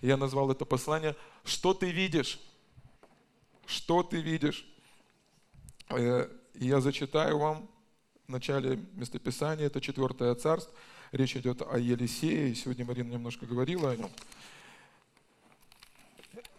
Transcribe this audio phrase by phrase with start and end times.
[0.00, 2.38] Я назвал это послание «Что ты видишь?»
[3.66, 4.64] Что ты видишь?
[5.90, 7.68] Э, я зачитаю вам
[8.26, 10.72] в начале местописания, это 4 царство.
[11.12, 14.10] Речь идет о Елисее, сегодня Марина немножко говорила о нем.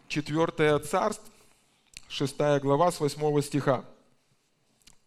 [0.09, 1.33] 4 царство,
[2.09, 3.85] 6 глава с 8 стиха.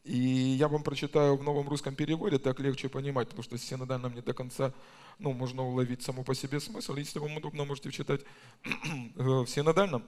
[0.04, 4.22] И я вам прочитаю в новом русском переводе, так легче понимать, потому что синодально не
[4.22, 4.72] до конца,
[5.18, 6.96] ну, можно уловить само по себе смысл.
[6.96, 8.22] Если вам удобно, можете читать
[9.14, 10.04] в синодальном.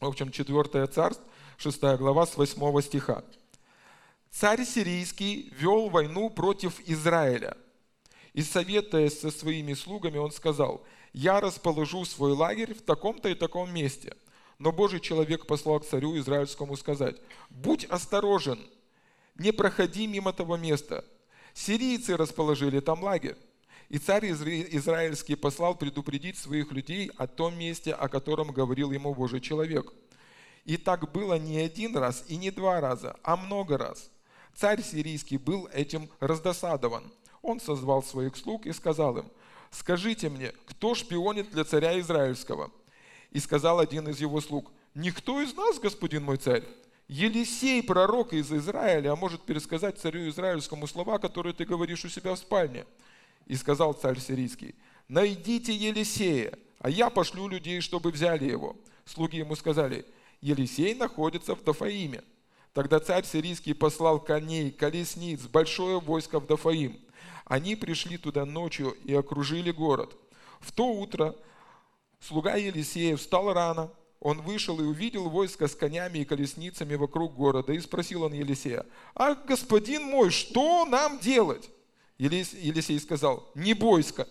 [0.00, 1.24] В общем, 4 царство,
[1.56, 3.24] 6 глава с 8 стиха.
[4.30, 7.56] «Царь сирийский вел войну против Израиля,
[8.32, 13.72] и, советуясь со своими слугами, он сказал, «Я расположу свой лагерь в таком-то и таком
[13.72, 14.16] месте».
[14.58, 17.16] Но Божий человек послал к царю израильскому сказать,
[17.50, 18.58] «Будь осторожен,
[19.36, 21.04] не проходи мимо того места.
[21.54, 23.36] Сирийцы расположили там лагерь.
[23.88, 29.40] И царь израильский послал предупредить своих людей о том месте, о котором говорил ему Божий
[29.40, 29.92] человек.
[30.64, 34.10] И так было не один раз и не два раза, а много раз.
[34.54, 37.12] Царь сирийский был этим раздосадован.
[37.42, 39.30] Он созвал своих слуг и сказал им,
[39.70, 42.70] «Скажите мне, кто шпионит для царя израильского?»
[43.30, 46.64] И сказал один из его слуг, «Никто из нас, господин мой царь».
[47.08, 52.34] Елисей, пророк из Израиля, а может пересказать царю израильскому слова, которые ты говоришь у себя
[52.34, 52.86] в спальне.
[53.46, 54.74] И сказал царь сирийский,
[55.06, 58.76] найдите Елисея, а я пошлю людей, чтобы взяли его.
[59.04, 60.06] Слуги ему сказали,
[60.40, 62.22] Елисей находится в Дафаиме.
[62.72, 66.98] Тогда царь сирийский послал коней, колесниц, большое войско в Дафаим.
[67.44, 70.16] Они пришли туда ночью и окружили город.
[70.60, 71.36] В то утро
[72.18, 73.90] слуга Елисея встал рано,
[74.24, 77.74] он вышел и увидел войско с конями и колесницами вокруг города.
[77.74, 81.70] И спросил он Елисея, а господин мой, что нам делать?
[82.16, 84.26] Елисей сказал, не бойся,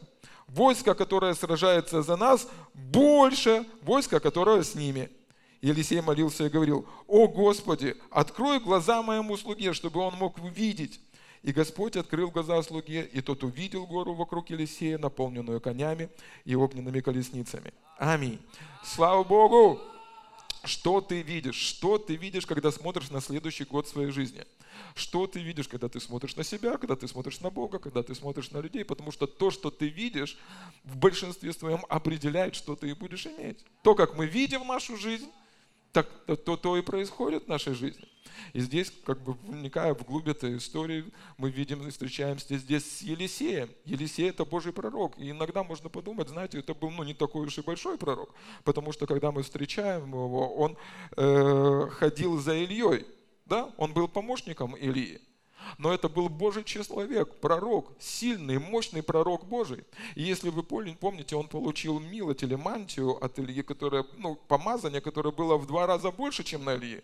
[0.48, 5.12] войско, которое сражается за нас, больше войска, которое с ними.
[5.62, 11.00] Елисей молился и говорил, о Господи, открой глаза моему слуге, чтобы он мог увидеть.
[11.44, 16.10] И Господь открыл глаза слуге, и тот увидел гору вокруг Елисея, наполненную конями
[16.46, 17.74] и огненными колесницами.
[18.06, 18.38] Аминь.
[18.84, 19.80] Слава Богу!
[20.66, 21.56] Что ты видишь?
[21.56, 24.44] Что ты видишь, когда смотришь на следующий год своей жизни?
[24.94, 28.14] Что ты видишь, когда ты смотришь на себя, когда ты смотришь на Бога, когда ты
[28.14, 28.84] смотришь на людей?
[28.84, 30.38] Потому что то, что ты видишь,
[30.84, 33.64] в большинстве своем определяет, что ты и будешь иметь.
[33.84, 35.30] То, как мы видим нашу жизнь,
[35.94, 36.08] так
[36.44, 38.06] то, то, и происходит в нашей жизни.
[38.52, 41.06] И здесь, как бы вникая в глубь этой истории,
[41.38, 43.70] мы видим и встречаемся здесь с Елисеем.
[43.86, 45.18] Елисей– это Божий пророк.
[45.18, 48.34] И иногда можно подумать, знаете, это был ну, не такой уж и большой пророк,
[48.64, 50.78] потому что когда мы встречаем его, он
[51.16, 53.06] э, ходил за Ильей,
[53.46, 53.72] да?
[53.78, 55.22] он был помощником Илии.
[55.78, 59.84] Но это был Божий человек, пророк, сильный, мощный пророк Божий.
[60.16, 65.32] И если вы помните, он получил милость или мантию от Ильи, которое, ну, помазание, которое
[65.32, 67.02] было в два раза больше, чем на Ильи.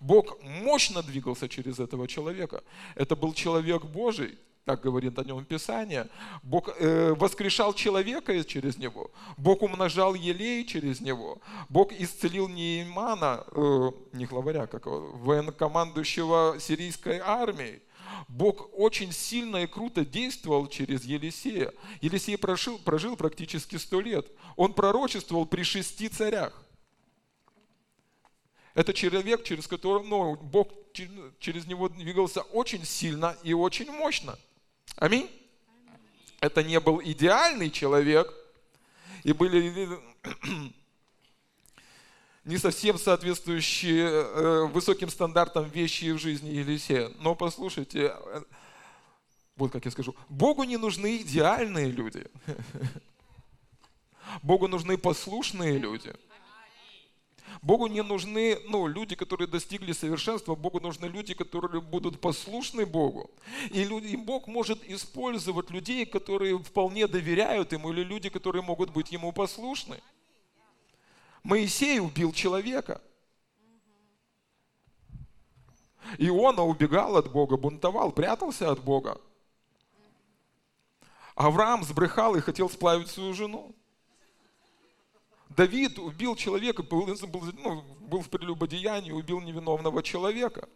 [0.00, 2.62] Бог мощно двигался через этого человека.
[2.94, 6.08] Это был человек Божий, так говорит о нем Писание.
[6.42, 9.10] Бог э, воскрешал человека через него.
[9.36, 11.38] Бог умножал елей через него.
[11.68, 17.82] Бог исцелил Неймана, э, не главаря, как военнокомандующего сирийской армией.
[18.28, 21.72] Бог очень сильно и круто действовал через Елисея.
[22.00, 24.26] Елисей прожил, прожил практически сто лет.
[24.56, 26.64] Он пророчествовал при шести царях.
[28.74, 30.68] Это человек, через которого ну, Бог
[31.38, 34.38] через него двигался очень сильно и очень мощно.
[34.96, 35.30] Аминь.
[36.40, 38.32] Это не был идеальный человек,
[39.22, 39.88] и были
[42.44, 47.10] не совсем соответствующие э, высоким стандартам вещи в жизни Елисея.
[47.20, 48.42] Но послушайте, э,
[49.56, 52.26] вот как я скажу, Богу не нужны идеальные люди.
[54.42, 56.12] Богу нужны послушные люди–
[57.62, 63.30] Богу не нужны ну, люди, которые достигли совершенства, Богу нужны люди, которые будут послушны Богу.
[63.70, 68.90] И, люди, и Бог может использовать людей, которые вполне доверяют Ему, или люди, которые могут
[68.90, 70.00] быть Ему послушны.
[71.44, 73.02] Моисей убил человека.
[76.18, 79.20] Иона убегал от Бога, бунтовал, прятался от Бога.
[81.34, 83.74] Авраам сбрехал и хотел сплавить свою жену.
[85.50, 90.68] Давид убил человека, был, был, ну, был в прелюбодеянии, убил невиновного человека.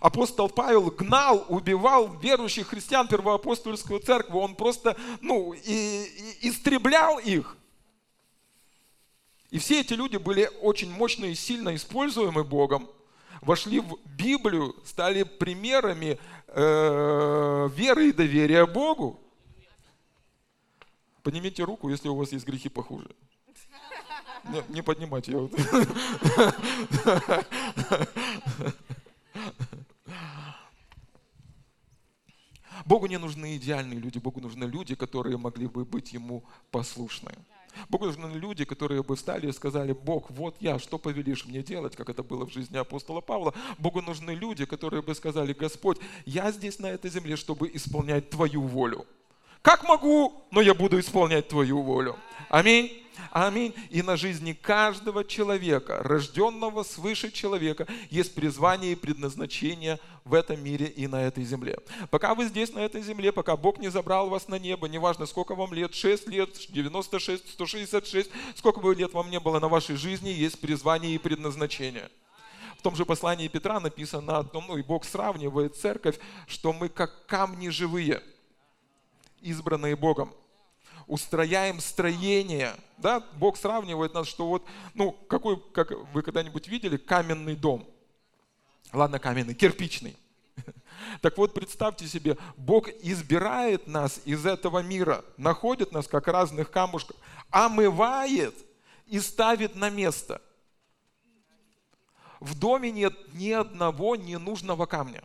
[0.00, 4.34] Апостол Павел гнал, убивал верующих христиан первоапостольского церкви.
[4.34, 6.04] Он просто ну, и,
[6.40, 7.56] и истреблял их.
[9.52, 12.88] И все эти люди были очень мощно и сильно используемы Богом,
[13.42, 16.18] вошли в Библию, стали примерами
[16.48, 19.20] э, веры и доверия Богу.
[21.22, 23.10] Поднимите руку, если у вас есть грехи похуже.
[24.44, 25.32] Не, не поднимайте.
[25.32, 25.52] Я вот.
[32.86, 37.32] Богу не нужны идеальные люди, Богу нужны люди, которые могли бы быть Ему послушны.
[37.88, 41.96] Богу нужны люди, которые бы встали и сказали, Бог, вот я, что повелишь мне делать,
[41.96, 43.54] как это было в жизни апостола Павла.
[43.78, 48.62] Богу нужны люди, которые бы сказали, Господь, я здесь на этой земле, чтобы исполнять Твою
[48.62, 49.06] волю.
[49.62, 52.16] Как могу, но я буду исполнять Твою волю.
[52.48, 53.01] Аминь.
[53.30, 53.74] Аминь.
[53.90, 60.86] И на жизни каждого человека, рожденного свыше человека, есть призвание и предназначение в этом мире
[60.86, 61.78] и на этой земле.
[62.10, 65.54] Пока вы здесь, на этой земле, пока Бог не забрал вас на небо, неважно, сколько
[65.54, 70.28] вам лет, 6 лет, 96, 166, сколько бы лет вам не было на вашей жизни,
[70.28, 72.08] есть призвание и предназначение.
[72.78, 76.88] В том же послании Петра написано о том, ну и Бог сравнивает церковь, что мы
[76.88, 78.22] как камни живые,
[79.40, 80.32] избранные Богом
[81.06, 82.74] устрояем строение.
[82.98, 83.20] Да?
[83.34, 84.64] Бог сравнивает нас, что вот,
[84.94, 87.86] ну, какой, как вы когда-нибудь видели, каменный дом.
[88.92, 90.16] Ладно, каменный, кирпичный.
[91.20, 97.16] Так вот, представьте себе, Бог избирает нас из этого мира, находит нас как разных камушков,
[97.50, 98.54] омывает
[99.06, 100.40] и ставит на место.
[102.38, 105.22] В доме нет ни одного ненужного камня.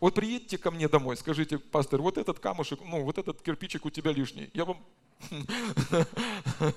[0.00, 3.90] Вот приедьте ко мне домой, скажите, пастор, вот этот камушек, ну, вот этот кирпичик у
[3.90, 4.50] тебя лишний.
[4.54, 4.78] Я вам...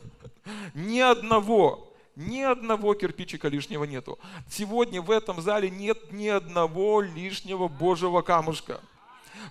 [0.73, 4.17] Ни одного, ни одного кирпичика лишнего нету.
[4.49, 8.81] Сегодня в этом зале нет ни одного лишнего Божьего камушка.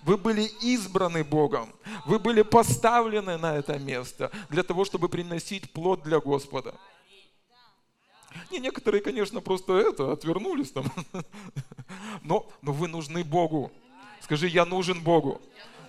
[0.03, 1.73] Вы были избраны Богом.
[2.05, 6.75] Вы были поставлены на это место для того, чтобы приносить плод для Господа.
[8.51, 10.85] Не, некоторые, конечно, просто это, отвернулись там.
[12.23, 13.71] Но, но вы нужны Богу.
[14.21, 15.39] Скажи, я нужен Богу.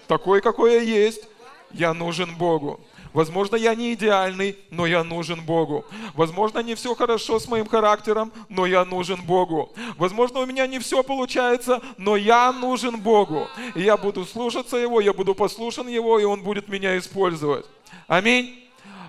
[0.06, 1.28] Такой, какой я есть,
[1.72, 2.80] я нужен Богу.
[3.12, 5.84] Возможно, я не идеальный, но я нужен Богу.
[6.14, 9.72] Возможно, не все хорошо с моим характером, но я нужен Богу.
[9.96, 13.48] Возможно, у меня не все получается, но я нужен Богу.
[13.74, 17.66] И я буду слушаться Его, я буду послушан Его, и Он будет меня использовать.
[18.06, 18.64] Аминь.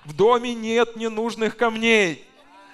[0.06, 2.26] В доме нет ненужных камней.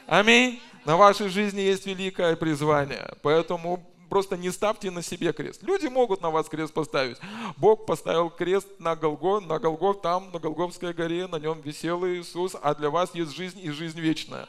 [0.08, 0.62] Аминь.
[0.86, 3.14] На вашей жизни есть великое призвание.
[3.24, 5.64] Поэтому просто не ставьте на себе крест.
[5.64, 7.18] Люди могут на вас крест поставить.
[7.58, 12.56] Бог поставил крест на Голго, на Голгоф, там, на Голговской горе, на нем висел Иисус,
[12.62, 14.48] а для вас есть жизнь и жизнь вечная.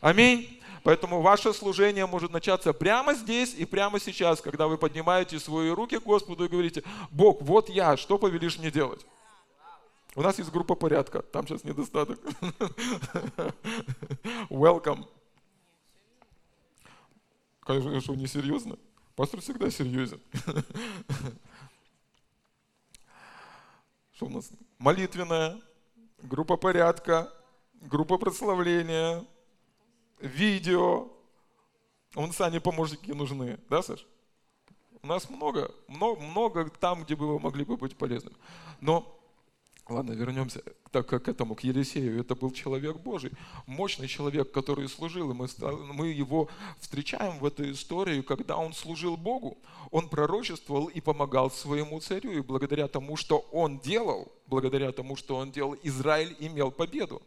[0.00, 0.60] Аминь.
[0.82, 5.98] Поэтому ваше служение может начаться прямо здесь и прямо сейчас, когда вы поднимаете свои руки
[5.98, 9.04] к Господу и говорите, Бог, вот я, что повелишь мне делать?
[10.16, 12.20] У нас есть группа порядка, там сейчас недостаток.
[14.48, 15.08] Welcome.
[17.60, 18.78] Конечно, что не серьезно.
[19.16, 20.20] Пастор всегда серьезен.
[24.12, 24.50] Что у нас?
[24.78, 25.60] Молитвенная,
[26.22, 27.32] группа порядка,
[27.80, 29.24] группа прославления,
[30.20, 31.08] видео.
[32.14, 34.06] Он Сане помощники нужны, да, Саш?
[35.02, 38.34] У нас много, много, много там, где бы вы могли бы быть полезным.
[38.80, 39.20] Но
[39.86, 42.18] Ладно, вернемся так, к этому, к Елисею.
[42.18, 43.32] Это был человек Божий,
[43.66, 45.30] мощный человек, который служил.
[45.30, 45.46] И мы,
[45.92, 46.48] мы его
[46.80, 49.58] встречаем в этой истории, когда он служил Богу.
[49.90, 52.32] Он пророчествовал и помогал своему царю.
[52.32, 57.20] И благодаря тому, что он делал, благодаря тому, что он делал, Израиль имел победу.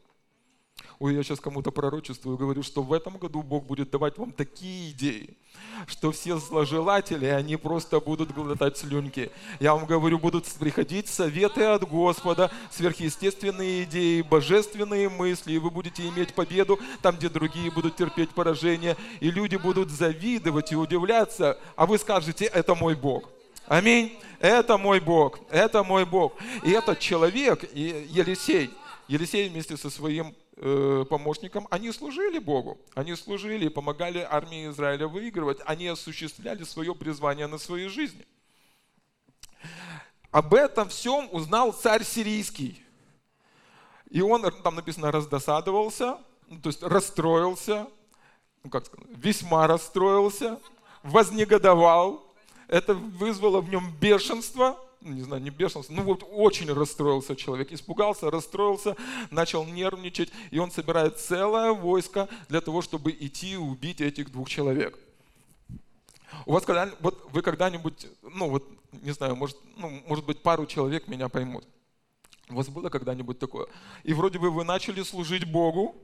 [0.99, 4.91] Ой, я сейчас кому-то пророчествую, говорю, что в этом году Бог будет давать вам такие
[4.91, 5.37] идеи,
[5.85, 9.29] что все зложелатели, они просто будут глотать слюнки.
[9.59, 16.07] Я вам говорю, будут приходить советы от Господа, сверхъестественные идеи, божественные мысли, и вы будете
[16.09, 21.85] иметь победу там, где другие будут терпеть поражение, и люди будут завидовать и удивляться, а
[21.85, 23.29] вы скажете, это мой Бог.
[23.67, 24.17] Аминь.
[24.39, 25.39] Это мой Бог.
[25.51, 26.33] Это мой Бог.
[26.63, 28.71] И этот человек, Елисей,
[29.07, 35.59] Елисей вместе со своим Э, помощникам, они служили Богу, они служили помогали армии Израиля выигрывать,
[35.65, 38.25] они осуществляли свое призвание на своей жизни.
[40.31, 42.83] Об этом всем узнал царь сирийский.
[44.09, 47.87] И он, там написано, раздосадовался, ну, то есть расстроился,
[48.63, 50.59] ну, как сказать, весьма расстроился,
[51.03, 52.33] вознегодовал.
[52.67, 58.29] Это вызвало в нем бешенство– не знаю, не бешенство, ну вот очень расстроился человек, испугался,
[58.31, 58.95] расстроился,
[59.31, 64.97] начал нервничать, и он собирает целое войско для того, чтобы идти убить этих двух человек.
[66.45, 70.65] У вас когда вот вы когда-нибудь, ну вот, не знаю, может, ну, может быть, пару
[70.65, 71.65] человек меня поймут.
[72.49, 73.67] У вас было когда-нибудь такое?
[74.03, 75.95] И вроде бы вы начали служить Богу,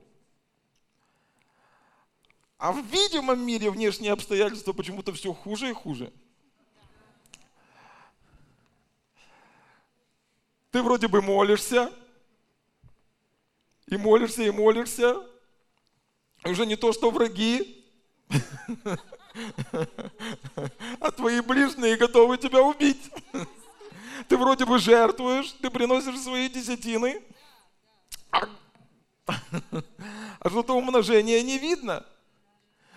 [2.58, 6.12] а в видимом мире внешние обстоятельства почему-то все хуже и хуже–
[10.74, 11.88] Ты вроде бы молишься,
[13.86, 15.24] И молишься, и молишься.
[16.44, 17.86] Уже не то, что враги,
[20.98, 23.08] а твои ближние готовы тебя убить.
[24.26, 27.22] Ты вроде бы жертвуешь, ты приносишь свои десятины,
[28.32, 28.48] а,
[30.40, 32.04] а что-то умножения не видно.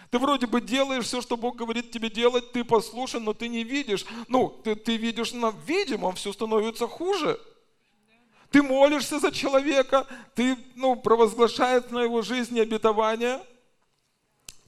[0.10, 3.64] Ты вроде бы делаешь все, что Бог говорит тебе делать, ты послушан, но ты не
[3.64, 4.04] видишь.
[4.30, 7.40] Ну, ты, ты видишь на видимом, все становится хуже.
[8.52, 13.42] Ты молишься за человека, ты ну, провозглашаешь на его жизни обетование.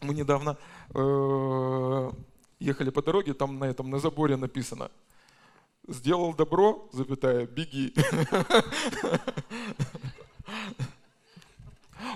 [0.02, 0.58] Мы недавно
[0.94, 2.12] э,
[2.60, 4.92] ехали по дороге, там на этом, на заборе написано.
[5.88, 7.94] Сделал добро, запятая, беги.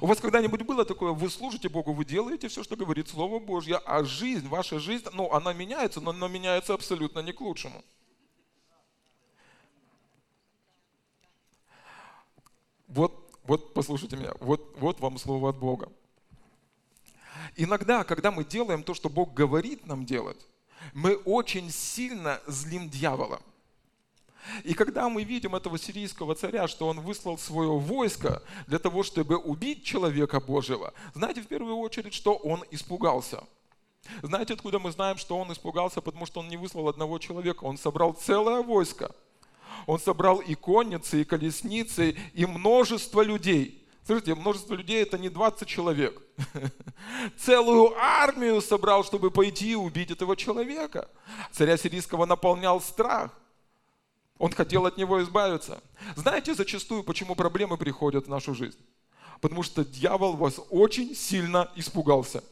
[0.02, 3.78] У вас когда-нибудь было такое, вы служите Богу, вы делаете все, что говорит Слово Божье,
[3.86, 7.84] а жизнь, ваша жизнь, ну, она меняется, но она меняется абсолютно не к лучшему.
[12.94, 15.92] Вот, вот послушайте меня, вот, вот вам слово от Бога.
[17.56, 20.38] Иногда, когда мы делаем то, что Бог говорит нам делать,
[20.94, 23.42] мы очень сильно злим дьявола.
[24.64, 29.38] И когда мы видим этого сирийского царя, что он выслал свое войско для того, чтобы
[29.38, 33.44] убить человека Божьего, знаете в первую очередь, что он испугался.
[34.22, 36.02] Знаете, откуда мы знаем, что он испугался?
[36.02, 39.16] Потому что он не выслал одного человека, он собрал целое войско.
[39.86, 43.86] Он собрал и конницы, и колесницы, и множество людей.
[44.06, 46.22] Слушайте, множество людей это не 20 человек.
[47.38, 51.10] Целую армию собрал, чтобы пойти и убить этого человека.
[51.52, 53.32] Царя сирийского наполнял страх.
[54.38, 55.82] Он хотел от него избавиться.
[56.16, 58.80] Знаете зачастую, почему проблемы приходят в нашу жизнь?
[59.40, 62.44] Потому что дьявол вас очень сильно испугался.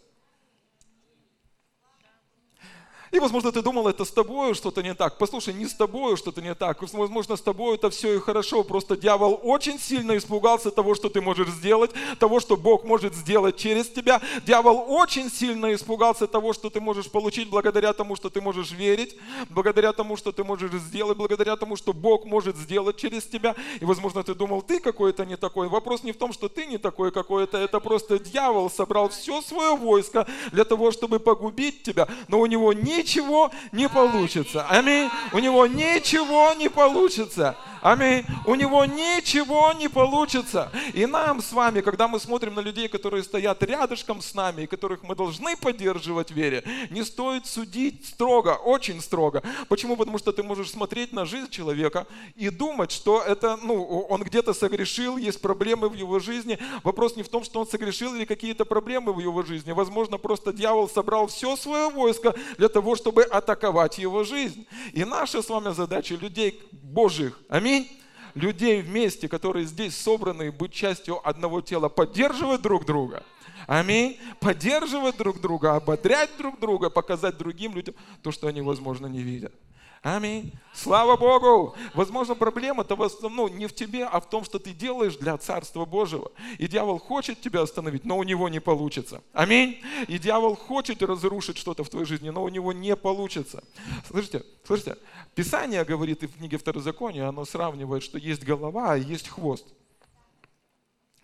[3.11, 5.17] И, возможно, ты думал, это с тобой что-то не так.
[5.17, 6.81] Послушай, не с тобой что-то не так.
[6.81, 8.63] Возможно, с тобой это все и хорошо.
[8.63, 13.57] Просто дьявол очень сильно испугался того, что ты можешь сделать, того, что Бог может сделать
[13.57, 14.21] через тебя.
[14.45, 19.17] Дьявол очень сильно испугался того, что ты можешь получить благодаря тому, что ты можешь верить,
[19.49, 23.55] благодаря тому, что ты можешь сделать, благодаря тому, что Бог может сделать через тебя.
[23.81, 25.67] И, возможно, ты думал, ты какой-то не такой.
[25.67, 27.57] Вопрос не в том, что ты не такой какой-то.
[27.57, 32.07] Это просто дьявол собрал все свое войско для того, чтобы погубить тебя.
[32.29, 34.65] Но у него не ничего не получится.
[34.69, 35.09] Аминь.
[35.33, 37.55] У него ничего не получится.
[37.81, 38.25] Аминь.
[38.45, 40.71] У него ничего не получится.
[40.93, 44.67] И нам с вами, когда мы смотрим на людей, которые стоят рядышком с нами, и
[44.67, 49.41] которых мы должны поддерживать в вере, не стоит судить строго, очень строго.
[49.67, 49.97] Почему?
[49.97, 54.53] Потому что ты можешь смотреть на жизнь человека и думать, что это, ну, он где-то
[54.53, 56.59] согрешил, есть проблемы в его жизни.
[56.83, 59.71] Вопрос не в том, что он согрешил или какие-то проблемы в его жизни.
[59.71, 64.67] Возможно, просто дьявол собрал все свое войско для того, чтобы атаковать его жизнь.
[64.93, 67.87] И наша с вами задача людей Божьих, аминь, Аминь.
[68.35, 73.23] Людей вместе, которые здесь собраны, быть частью одного тела, поддерживать друг друга.
[73.65, 74.19] Аминь.
[74.39, 79.53] Поддерживать друг друга, ободрять друг друга, показать другим людям то, что они, возможно, не видят.
[80.01, 80.51] Аминь.
[80.73, 81.75] Слава Богу.
[81.93, 85.85] Возможно, проблема-то в основном не в тебе, а в том, что ты делаешь для Царства
[85.85, 86.31] Божьего.
[86.57, 89.21] И дьявол хочет тебя остановить, но у него не получится.
[89.31, 89.79] Аминь.
[90.07, 93.63] И дьявол хочет разрушить что-то в твоей жизни, но у него не получится.
[94.07, 94.97] Слышите, слышите,
[95.35, 99.67] Писание говорит и в книге Второзакония, оно сравнивает, что есть голова, а есть хвост.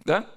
[0.05, 0.29] Да?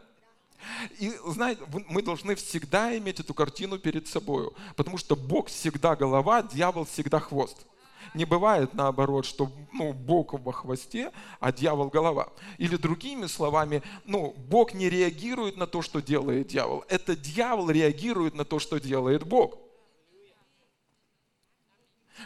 [0.99, 6.43] И знаете, мы должны всегда иметь эту картину перед собой, потому что Бог всегда голова,
[6.43, 7.67] дьявол всегда хвост.
[8.15, 12.29] Не бывает наоборот, что ну, Бог во хвосте, а дьявол голова.
[12.59, 16.85] Или другими словами, ну, Бог не реагирует на то, что делает дьявол.
[16.89, 19.59] Это дьявол реагирует на то, что делает Бог.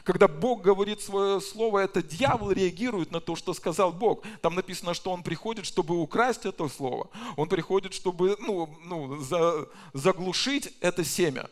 [0.02, 4.24] Когда Бог говорит свое слово, это дьявол реагирует на то, что сказал Бог.
[4.40, 7.08] Там написано, что он приходит, чтобы украсть это слово.
[7.36, 11.48] Он приходит, чтобы ну, ну, за, заглушить это семя.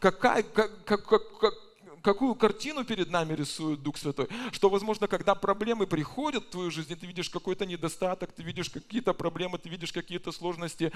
[0.00, 1.54] Какая, как, как, как,
[2.02, 6.94] какую картину перед нами рисует Дух Святой, что, возможно, когда проблемы приходят в твою жизнь,
[6.96, 10.92] ты видишь какой-то недостаток, ты видишь какие-то проблемы, ты видишь какие-то сложности.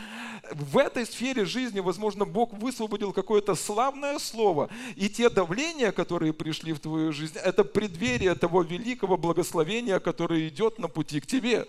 [0.52, 6.72] В этой сфере жизни, возможно, Бог высвободил какое-то славное слово, и те давления, которые пришли
[6.72, 11.66] в твою жизнь, это преддверие того великого благословения, которое идет на пути к тебе.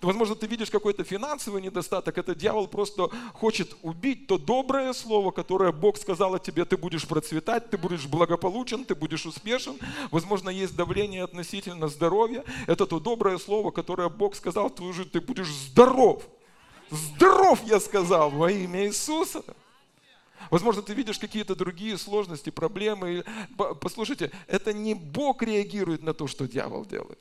[0.00, 2.16] Возможно, ты видишь какой-то финансовый недостаток.
[2.18, 6.64] Это дьявол просто хочет убить то доброе слово, которое Бог сказал о тебе.
[6.64, 9.78] Ты будешь процветать, ты будешь благополучен, ты будешь успешен.
[10.10, 12.44] Возможно, есть давление относительно здоровья.
[12.66, 15.10] Это то доброе слово, которое Бог сказал в твою жизнь.
[15.10, 16.22] Ты будешь здоров.
[16.90, 19.42] Здоров, я сказал, во имя Иисуса.
[20.50, 23.24] Возможно, ты видишь какие-то другие сложности, проблемы.
[23.80, 27.18] Послушайте, это не Бог реагирует на то, что дьявол делает.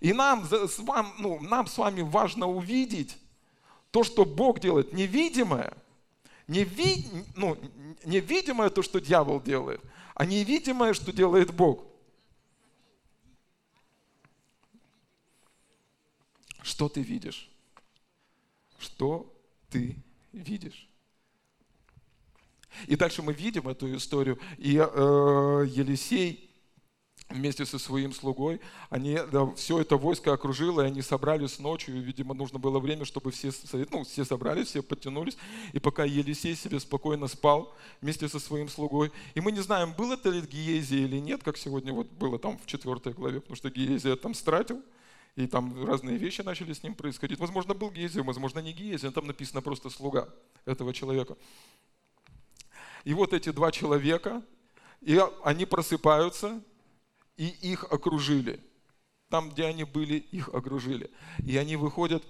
[0.00, 3.16] И нам с, вами, ну, нам с вами важно увидеть
[3.90, 5.72] то, что Бог делает, невидимое,
[6.48, 7.56] неви, ну,
[8.04, 9.80] невидимое то, что дьявол делает,
[10.14, 11.84] а невидимое, что делает Бог.
[16.62, 17.48] Что ты видишь?
[18.78, 19.32] Что
[19.70, 19.96] ты
[20.32, 20.88] видишь?
[22.86, 24.38] И дальше мы видим эту историю.
[24.58, 26.45] И э, Елисей
[27.28, 32.34] вместе со своим слугой, они, да, все это войско окружило, и они собрались ночью, видимо,
[32.34, 33.50] нужно было время, чтобы все,
[33.90, 35.36] ну, все собрались, все подтянулись,
[35.72, 40.12] и пока Елисей себе спокойно спал вместе со своим слугой, и мы не знаем, был
[40.12, 43.70] это ли Гиезия или нет, как сегодня вот было там в четвертой главе, потому что
[43.70, 44.82] Гиезия там стратил,
[45.34, 47.38] и там разные вещи начали с ним происходить.
[47.38, 50.28] Возможно, был Гиезия, возможно, не Гиезия, там написано просто слуга
[50.64, 51.36] этого человека.
[53.04, 54.42] И вот эти два человека,
[55.02, 56.62] и они просыпаются,
[57.36, 58.60] и их окружили.
[59.28, 61.10] Там, где они были, их окружили.
[61.44, 62.24] И они выходят,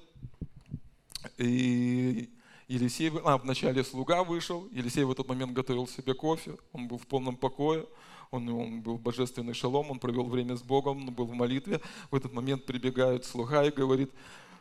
[1.37, 2.31] и
[2.69, 7.07] Елисей, а, вначале слуга вышел, Елисей в этот момент готовил себе кофе, он был в
[7.07, 7.87] полном покое,
[8.31, 11.81] он, он был божественный шалом, он провел время с Богом, он был в молитве.
[12.11, 14.11] В этот момент прибегает слуга и говорит,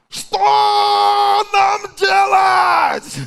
[0.10, 0.38] что
[1.52, 3.18] нам делать?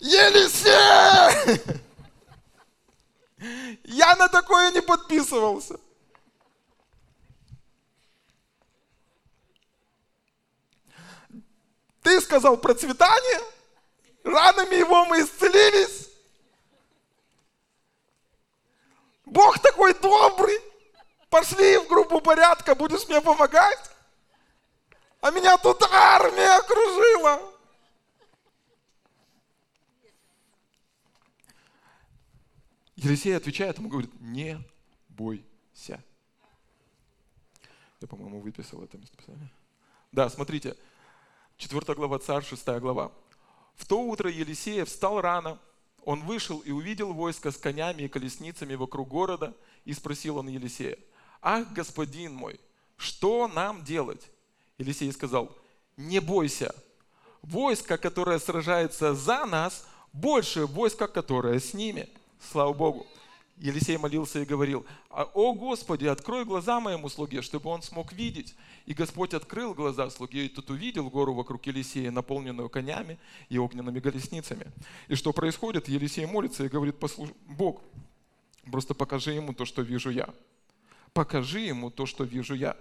[0.00, 1.80] Елисей!
[3.84, 5.78] Я на такое не подписывался.
[12.02, 13.40] Ты сказал процветание,
[14.24, 16.10] ранами его мы исцелились.
[19.24, 20.60] Бог такой добрый.
[21.30, 23.90] Пошли в группу порядка, будешь мне помогать.
[25.20, 27.53] А меня тут армия окружила.
[33.04, 34.58] Елисей отвечает ему, говорит, не
[35.08, 36.02] бойся.
[38.00, 39.50] Я, по-моему, выписал это местописание.
[40.10, 40.76] Да, смотрите,
[41.58, 43.12] 4 глава Царь, 6 глава.
[43.74, 45.58] В то утро Елисея встал рано,
[46.04, 50.98] он вышел и увидел войско с конями и колесницами вокруг города, и спросил он Елисея,
[51.42, 52.58] «Ах, господин мой,
[52.96, 54.30] что нам делать?»
[54.78, 55.54] Елисей сказал,
[55.96, 56.74] «Не бойся,
[57.42, 62.08] войско, которое сражается за нас, больше войска, которое с ними».
[62.50, 63.06] Слава Богу.
[63.56, 68.54] Елисей молился и говорил, «А, «О Господи, открой глаза моему слуге, чтобы он смог видеть».
[68.86, 74.00] И Господь открыл глаза слуге, и тут увидел гору вокруг Елисея, наполненную конями и огненными
[74.00, 74.72] колесницами.
[75.06, 75.88] И что происходит?
[75.88, 77.30] Елисей молится и говорит, Послуш...
[77.46, 77.80] «Бог,
[78.70, 80.28] просто покажи ему то, что вижу я.
[81.12, 82.76] Покажи ему то, что вижу я».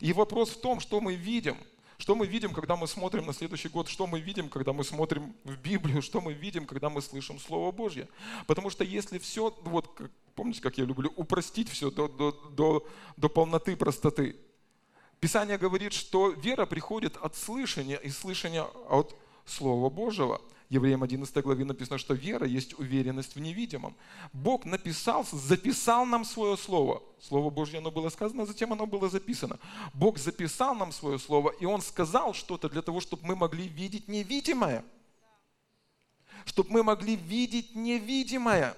[0.00, 1.56] И вопрос в том, что мы видим–
[1.98, 3.88] что мы видим, когда мы смотрим на следующий год?
[3.88, 6.02] Что мы видим, когда мы смотрим в Библию?
[6.02, 8.08] Что мы видим, когда мы слышим Слово Божье?
[8.46, 10.00] Потому что если все, вот
[10.34, 14.36] помните, как я люблю, упростить все до, до, до, до полноты простоты.
[15.20, 20.40] Писание говорит, что вера приходит от слышания, и слышания от Слова Божьего–
[20.74, 23.94] Евреям 11 главе написано, что вера есть уверенность в невидимом.
[24.32, 27.00] Бог написал, записал нам свое слово.
[27.20, 29.60] Слово Божье оно было сказано, а затем оно было записано.
[29.94, 34.08] Бог записал нам свое слово, и Он сказал что-то для того, чтобы мы могли видеть
[34.08, 34.84] невидимое.
[36.44, 38.76] Чтобы мы могли видеть невидимое.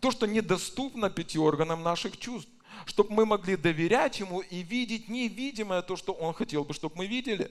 [0.00, 2.50] То, что недоступно пяти органам наших чувств.
[2.84, 7.06] Чтобы мы могли доверять Ему и видеть невидимое, то, что Он хотел бы, чтобы мы
[7.06, 7.50] видели.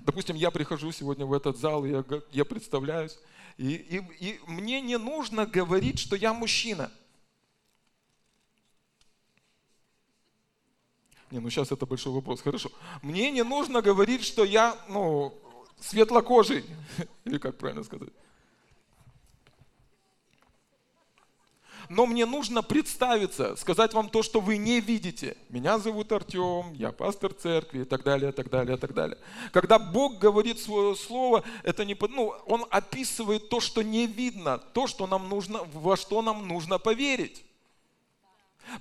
[0.00, 3.18] Допустим, я прихожу сегодня в этот зал, я, я представляюсь,
[3.56, 6.90] и, и, и мне не нужно говорить, что я мужчина.
[11.30, 12.70] Не, ну сейчас это большой вопрос, хорошо.
[13.02, 15.38] Мне не нужно говорить, что я, ну,
[15.78, 16.64] светлокожий,
[17.24, 18.10] или как правильно сказать.
[21.90, 25.36] Но мне нужно представиться, сказать вам то, что вы не видите.
[25.48, 29.18] Меня зовут Артем, я пастор церкви и так далее, так далее, так далее.
[29.50, 34.86] Когда Бог говорит свое слово, это не, ну, Он описывает то, что не видно, то,
[34.86, 37.44] что нам нужно, во что нам нужно поверить.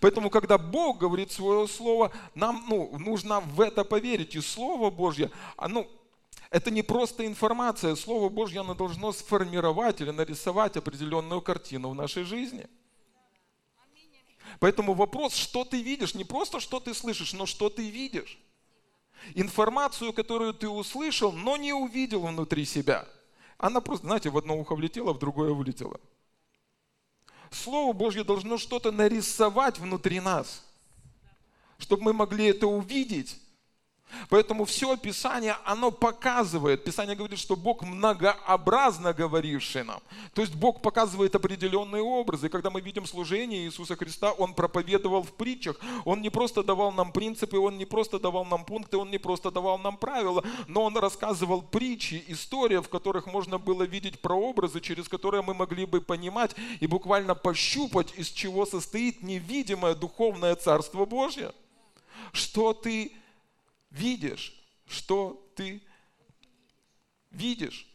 [0.01, 4.35] Поэтому, когда Бог говорит свое слово, нам ну, нужно в это поверить.
[4.35, 5.87] И Слово Божье, оно,
[6.51, 7.95] это не просто информация.
[7.95, 12.67] Слово Божье, оно должно сформировать или нарисовать определенную картину в нашей жизни–
[14.59, 18.37] Поэтому вопрос, что ты видишь, не просто что ты слышишь, но что ты видишь.
[19.35, 23.07] Информацию, которую ты услышал, но не увидел внутри себя.
[23.57, 25.99] Она просто, знаете, в одно ухо влетела, в другое вылетела.
[27.51, 30.63] Слово Божье должно что-то нарисовать внутри нас,
[31.77, 33.37] чтобы мы могли это увидеть.
[34.29, 40.01] Поэтому все Писание, оно показывает, Писание говорит, что Бог многообразно говоривший нам.
[40.33, 42.49] То есть Бог показывает определенные образы.
[42.49, 45.77] Когда мы видим служение Иисуса Христа, Он проповедовал в притчах.
[46.05, 49.51] Он не просто давал нам принципы, Он не просто давал нам пункты, Он не просто
[49.51, 55.07] давал нам правила, но Он рассказывал притчи, истории, в которых можно было видеть прообразы, через
[55.07, 61.51] которые мы могли бы понимать и буквально пощупать, из чего состоит невидимое духовное Царство Божье.
[62.31, 63.11] Что ты
[63.91, 64.53] видишь,
[64.87, 65.81] что ты
[67.31, 67.85] видишь.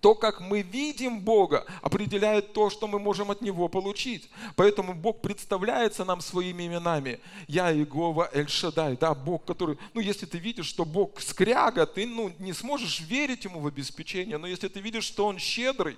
[0.00, 4.30] То, как мы видим Бога, определяет то, что мы можем от Него получить.
[4.54, 7.18] Поэтому Бог представляется нам своими именами.
[7.48, 9.78] Я Иегова Эль-Шадай, да, Бог, который...
[9.94, 14.38] Ну, если ты видишь, что Бог скряга, ты ну, не сможешь верить Ему в обеспечение.
[14.38, 15.96] Но если ты видишь, что Он щедрый,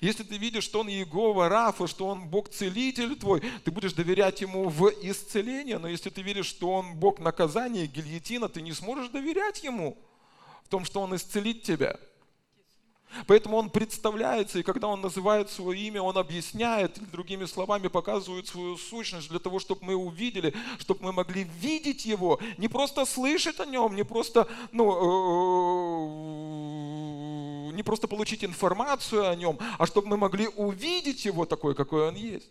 [0.00, 4.68] если ты видишь, что Он Иегова Рафа, что Он Бог-целитель твой, ты будешь доверять Ему
[4.68, 5.78] в исцеление.
[5.78, 9.98] Но если ты видишь, что Он Бог наказания, гильотина, ты не сможешь доверять Ему
[10.64, 11.98] в том, что Он исцелит тебя.
[13.26, 18.76] Поэтому он представляется, и когда он называет свое имя, он объясняет, другими словами показывает свою
[18.76, 23.66] сущность для того, чтобы мы увидели, чтобы мы могли видеть его, не просто слышать о
[23.66, 24.94] нем, не просто ну,
[27.72, 32.14] не просто получить информацию о нем, а чтобы мы могли увидеть его такой, какой он
[32.14, 32.50] есть.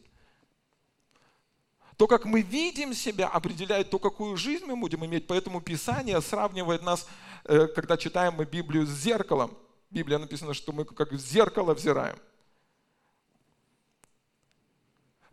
[1.98, 5.28] То, как мы видим себя, определяет то, какую жизнь мы будем иметь.
[5.28, 7.08] Поэтому Писание сравнивает нас,
[7.46, 9.56] э, когда читаем мы Библию с зеркалом.
[9.94, 12.18] Библия написано, что мы как в зеркало взираем.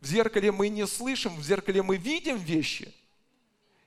[0.01, 2.95] В зеркале мы не слышим, в зеркале мы видим вещи–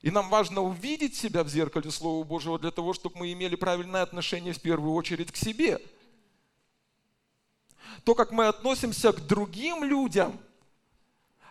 [0.04, 4.02] и нам важно увидеть себя в зеркале Слова Божьего для того, чтобы мы имели правильное
[4.02, 5.80] отношение в первую очередь к себе.
[8.04, 10.38] То, как мы относимся к другим людям,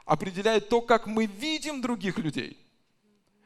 [0.05, 2.55] определяет то, как мы видим других людей.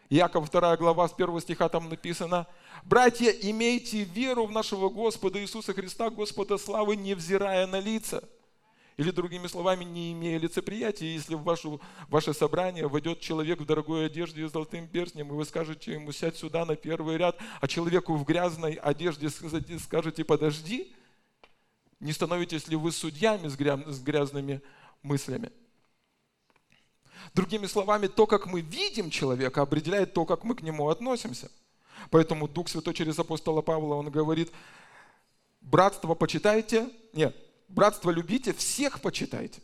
[0.09, 2.45] Яков 2 глава с 1 стиха там написано,
[2.87, 8.23] «Братья, имейте веру в нашего Господа Иисуса Христа, Господа славы, невзирая на лица».
[8.95, 14.05] Или другими словами, не имея лицеприятия, если в ваше, ваше собрание войдет человек в дорогой
[14.05, 18.15] одежде и золотым перстнем, и вы скажете ему, сядь сюда на первый ряд, а человеку
[18.15, 19.29] в грязной одежде
[19.79, 20.95] скажете, подожди,
[21.99, 24.61] не становитесь ли вы судьями с грязными
[25.03, 25.51] мыслями?
[27.33, 31.51] Другими словами, то, как мы видим человека, определяет то, как мы к нему относимся.
[32.09, 34.51] Поэтому Дух Святой через апостола Павла, он говорит,
[35.61, 37.35] братство почитайте, нет,
[37.67, 39.61] братство любите, всех почитайте.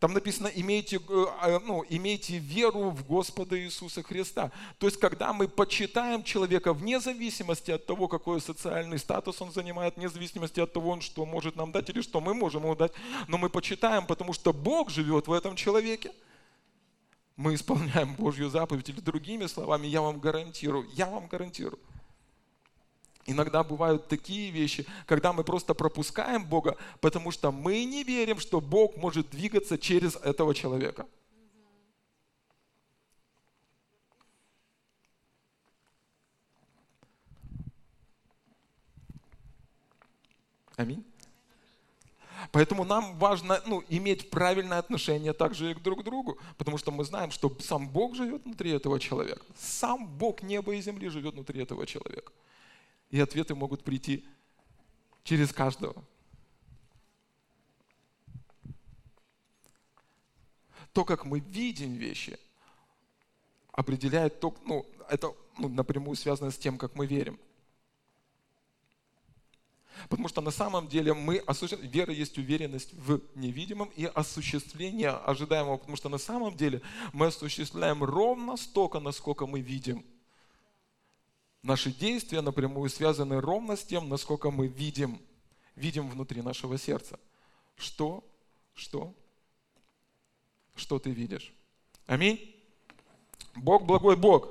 [0.00, 4.50] Там написано, имейте, э, а, ну, имейте веру в Господа Иисуса Христа.
[4.78, 9.96] То есть, когда мы почитаем человека вне зависимости от того, какой социальный статус он занимает,
[9.96, 12.92] вне зависимости от того, что может нам дать или что мы можем ему дать,
[13.28, 16.12] но мы почитаем, потому что Бог живет в этом человеке.
[17.40, 21.80] Мы исполняем Божью заповедь, или другими словами, я вам гарантирую, я вам гарантирую,
[23.24, 28.60] Иногда бывают такие вещи, когда мы просто пропускаем Бога, потому что мы не верим, что
[28.60, 31.06] Бог может двигаться через этого человека.
[40.76, 41.09] Аминь.
[42.52, 47.04] Поэтому нам важно ну, иметь правильное отношение также и к друг другу, потому что мы
[47.04, 49.44] знаем, что сам Бог живет внутри этого человека.
[49.56, 52.32] Сам Бог неба и земли живет внутри этого человека.
[53.10, 54.24] И ответы могут прийти
[55.22, 56.04] через каждого.
[60.92, 62.36] То, как мы видим вещи,
[63.70, 67.38] определяет то, ну, это ну, напрямую связано с тем, как мы верим.
[70.08, 75.76] Потому что на самом деле мы осуществляем, вера есть уверенность в невидимом и осуществление ожидаемого,
[75.76, 76.82] потому что на самом деле
[77.12, 80.04] мы осуществляем ровно столько, насколько мы видим–
[81.62, 85.20] Наши действия напрямую связаны ровно с тем, насколько мы видим,
[85.76, 87.20] видим внутри нашего сердца.
[87.76, 88.24] Что,
[88.74, 89.12] что,
[90.74, 91.52] что ты видишь?
[92.06, 92.56] Аминь.
[93.54, 94.48] Бог благой Бог.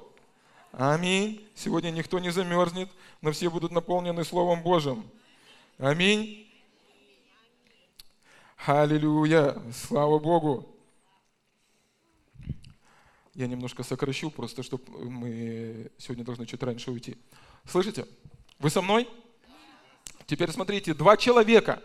[0.71, 1.47] Аминь.
[1.55, 5.09] Сегодня никто не замерзнет, но все будут наполнены Словом Божьим.
[5.79, 6.45] Аминь.
[8.65, 9.55] Аллилуйя.
[9.71, 10.75] Слава Богу.
[13.33, 17.17] Я немножко сокращу, просто чтобы мы сегодня должны чуть раньше уйти.
[17.65, 18.05] Слышите?
[18.59, 19.07] Вы со мной?
[20.25, 21.81] Теперь смотрите, два человека,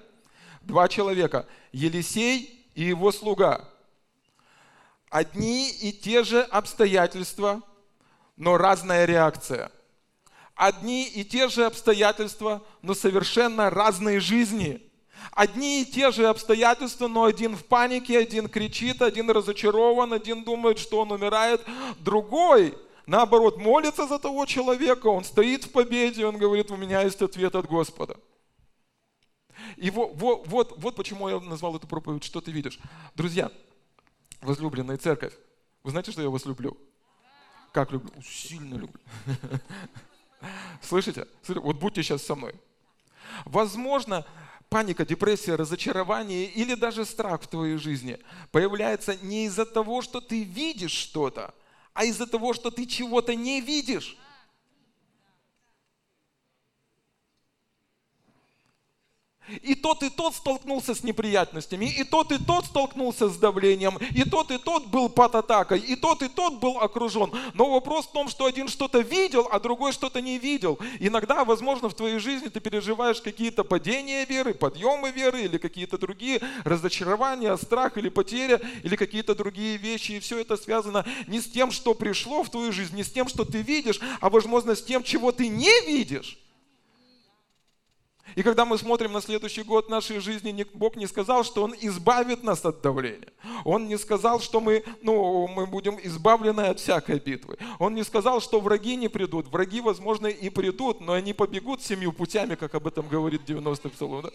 [0.62, 3.70] два человека, Елисей и его слуга.
[5.08, 7.62] Одни и те же обстоятельства,
[8.36, 9.70] но разная реакция.
[10.54, 14.80] Одни и те же обстоятельства, но совершенно разные жизни–
[15.32, 20.78] Одни и те же обстоятельства, но один в панике, один кричит, один разочарован, один думает,
[20.78, 21.62] что он умирает,
[21.98, 22.74] другой
[23.06, 27.54] наоборот, молится за того человека, он стоит в победе, он говорит, у меня есть ответ
[27.54, 28.16] от Господа.
[29.76, 32.78] И вот, вот, вот, вот почему я назвал эту проповедь «Что ты видишь?».
[33.14, 33.50] Друзья,
[34.40, 35.34] возлюбленная церковь,
[35.82, 36.76] вы знаете, что я вас люблю?
[37.72, 38.10] Как люблю?
[38.22, 39.00] Сильно люблю.
[40.82, 41.26] Слышите?
[41.48, 42.54] Вот будьте сейчас со мной.
[43.44, 44.24] Возможно,
[44.68, 48.18] паника, депрессия, разочарование или даже страх в твоей жизни
[48.50, 51.54] появляется не из-за того, что ты видишь что-то,
[51.92, 54.16] а из-за того, что ты чего-то не видишь.
[59.62, 64.24] И тот, и тот столкнулся с неприятностями, и тот, и тот столкнулся с давлением, и
[64.24, 67.30] тот, и тот был под атакой, и тот, и тот был окружен.
[67.52, 70.78] Но вопрос в том, что один что-то видел, а другой что-то не видел.
[70.98, 76.40] Иногда, возможно, в твоей жизни ты переживаешь какие-то падения веры, подъемы веры, или какие-то другие
[76.64, 80.12] разочарования, страх или потеря, или какие-то другие вещи.
[80.12, 83.28] И все это связано не с тем, что пришло в твою жизнь, не с тем,
[83.28, 86.38] что ты видишь, а, возможно, с тем, чего ты не видишь.
[88.34, 92.42] И когда мы смотрим на следующий год нашей жизни, Бог не сказал, что Он избавит
[92.42, 93.32] нас от давления.
[93.64, 97.58] Он не сказал, что мы, ну, мы будем избавлены от всякой битвы.
[97.78, 99.46] Он не сказал, что враги не придут.
[99.48, 104.22] Враги, возможно, и придут, но они побегут семью путями, как об этом говорит 90-й псалом.
[104.22, 104.30] Да?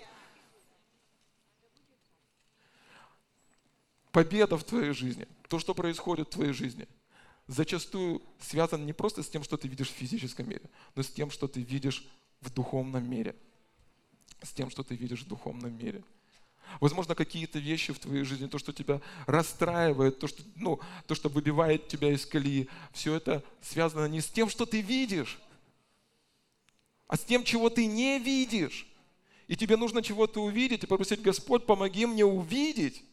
[4.11, 6.87] Победа в твоей жизни, то, что происходит в твоей жизни,
[7.47, 10.63] зачастую связано не просто с тем, что ты видишь в физическом мире,
[10.95, 12.07] но с тем, что ты видишь
[12.39, 13.35] в духовном мире–
[14.41, 16.03] с тем, что ты видишь в духовном мире.
[16.79, 21.29] Возможно, какие-то вещи в твоей жизни, то, что тебя расстраивает, то, что, ну, то, что
[21.29, 25.39] выбивает тебя из колеи, все это связано не с тем, что ты видишь,
[27.07, 28.87] а с тем, чего ты не видишь.
[29.47, 33.03] И тебе нужно чего-то увидеть и попросить, Господь, помоги мне увидеть.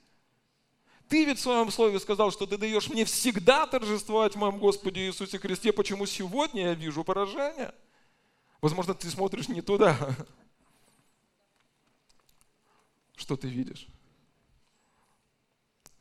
[1.09, 5.07] Ты ведь в своем слове сказал, что ты даешь мне всегда торжествовать в моем Господе
[5.07, 5.73] Иисусе Христе.
[5.73, 7.73] Почему сегодня я вижу поражение?
[8.61, 10.15] Возможно, ты смотришь не туда.
[13.17, 13.89] Что ты видишь?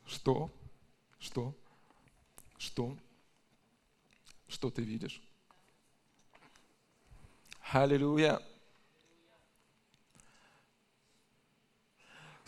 [0.06, 0.50] Что?
[1.18, 1.54] Что?
[2.58, 2.96] Что?
[4.46, 5.20] Что ты видишь?
[7.72, 8.40] Аллилуйя!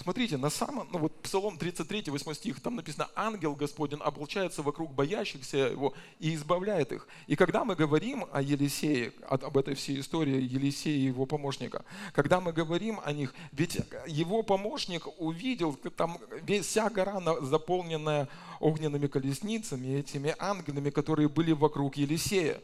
[0.09, 4.95] Смотрите, на самом, ну вот Псалом 33, 8 стих, там написано, ангел Господень облучается вокруг
[4.95, 7.07] боящихся его и избавляет их.
[7.27, 12.41] И когда мы говорим о Елисее, об этой всей истории Елисея и его помощника, когда
[12.41, 16.17] мы говорим о них, ведь его помощник увидел, там
[16.63, 22.63] вся гора заполненная огненными колесницами, этими ангелами, которые были вокруг Елисея.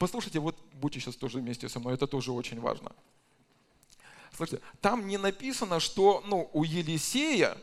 [0.00, 2.90] Послушайте, вот будьте сейчас тоже вместе со мной, это тоже очень важно.
[4.36, 7.56] Слушайте, там не написано, что ну, у Елисея,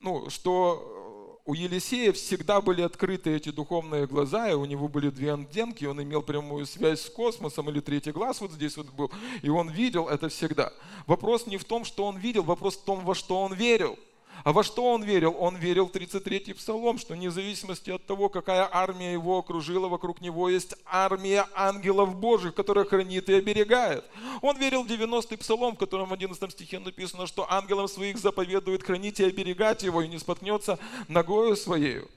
[0.00, 5.10] ну, что э, у Елисея всегда были открыты эти духовные глаза, и у него были
[5.10, 9.12] две антенки, он имел прямую связь с космосом, или третий глаз вот здесь вот был,
[9.42, 10.72] и он видел это всегда.
[11.06, 13.96] Вопрос не в том, что он видел, вопрос в том, во что он верил–
[14.44, 15.34] а во что он верил?
[15.38, 20.20] Он верил в 33-й псалом, что вне зависимости от того, какая армия его окружила, вокруг
[20.20, 24.04] него есть армия ангелов Божьих, которая хранит и оберегает.
[24.42, 28.82] Он верил в 90-й псалом, в котором в 11 стихе написано, что ангелам своих заповедует
[28.82, 32.08] хранить и оберегать его, и не споткнется ногою своею.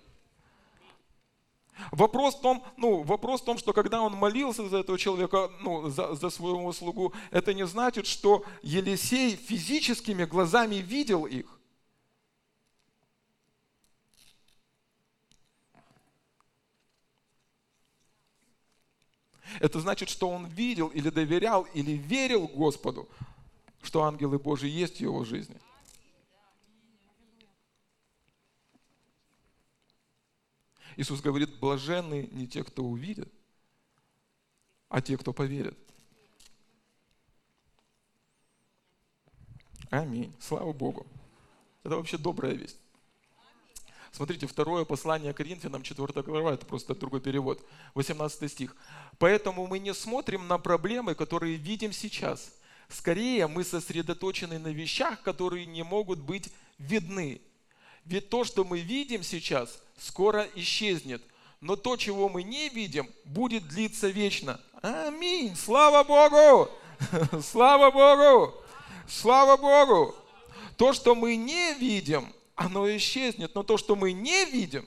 [1.92, 5.90] Вопрос в том, ну, вопрос в том, что когда он молился за этого человека, ну,
[5.90, 11.59] за, за своего слугу, это не значит, что Елисей физическими глазами видел их.
[19.60, 23.10] Это значит, что он видел или доверял, или верил Господу,
[23.82, 25.58] что ангелы Божьи есть в его жизни.
[30.96, 33.32] Иисус говорит, блаженны не те, кто увидит,
[34.90, 35.78] а те, кто поверит.
[39.90, 40.34] Аминь.
[40.40, 41.06] Слава Богу.
[41.84, 42.80] Это вообще добрая весть.
[44.12, 48.76] Смотрите, второе послание Коринфянам, 4 глава, это просто другой перевод, 18 стих.
[49.20, 52.52] «Поэтому мы не смотрим на проблемы, которые видим сейчас.
[52.90, 57.40] Скорее, мы сосредоточены на вещах, которые не могут быть видны.
[58.06, 61.22] Ведь то, что мы видим сейчас, скоро исчезнет.
[61.62, 64.60] Но то, чего мы не видим, будет длиться вечно.
[64.82, 65.56] Аминь!
[65.56, 66.72] Слава Богу!
[67.44, 68.56] Слава Богу!
[69.08, 70.16] Слава Богу!
[70.78, 74.86] То, что мы не видим– оно исчезнет, но то, что мы не видим,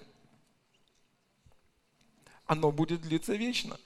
[2.45, 3.81] оно будет длиться вечно.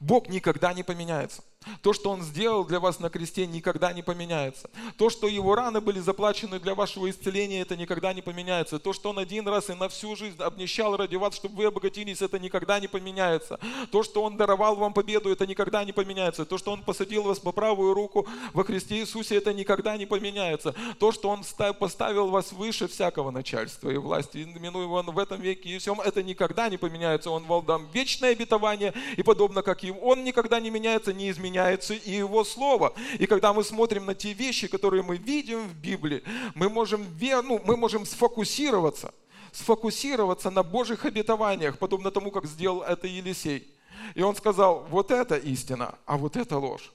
[0.00, 1.44] Бог никогда не поменяется.
[1.80, 4.70] То, что Он сделал для вас на кресте, никогда не поменяется.
[4.96, 8.78] То, что Его раны были заплачены для вашего исцеления, это никогда не поменяется.
[8.78, 12.22] То, что Он один раз и на всю жизнь обнищал ради вас, чтобы вы обогатились,
[12.22, 13.58] это никогда не поменяется.
[13.90, 16.44] То, что Он даровал вам победу, это никогда не поменяется.
[16.44, 20.74] То, что Он посадил вас по правую руку во Христе Иисусе, это никогда не поменяется.
[20.98, 21.42] То, что Он
[21.78, 26.22] поставил вас выше всякого начальства и власти, именуя Он в этом веке и всем, это
[26.22, 27.30] никогда не поменяется.
[27.30, 31.94] Он вам вечное обетование, и подобно как и Он никогда не меняется, не изменяется меняется
[31.94, 32.92] и Его Слово.
[33.18, 36.22] И когда мы смотрим на те вещи, которые мы видим в Библии,
[36.54, 39.14] мы можем, ну, мы можем сфокусироваться,
[39.52, 43.68] сфокусироваться на Божьих обетованиях, подобно тому, как сделал это Елисей.
[44.16, 46.92] И он сказал, вот это истина, а вот это ложь.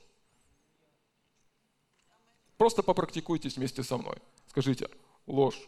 [2.57, 4.17] Просто попрактикуйтесь вместе со мной.
[4.47, 4.89] Скажите,
[5.25, 5.61] ложь.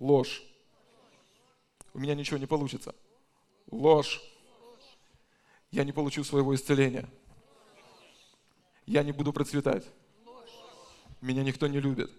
[0.00, 0.42] Ложь.
[1.94, 2.94] У меня ничего не получится.
[3.70, 4.20] Ложь.
[5.70, 7.08] Я не получу своего исцеления
[8.86, 9.84] я не буду процветать.
[11.20, 12.10] Меня никто не любит.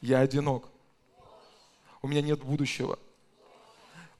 [0.00, 0.68] Я одинок.
[2.00, 2.98] У меня нет будущего.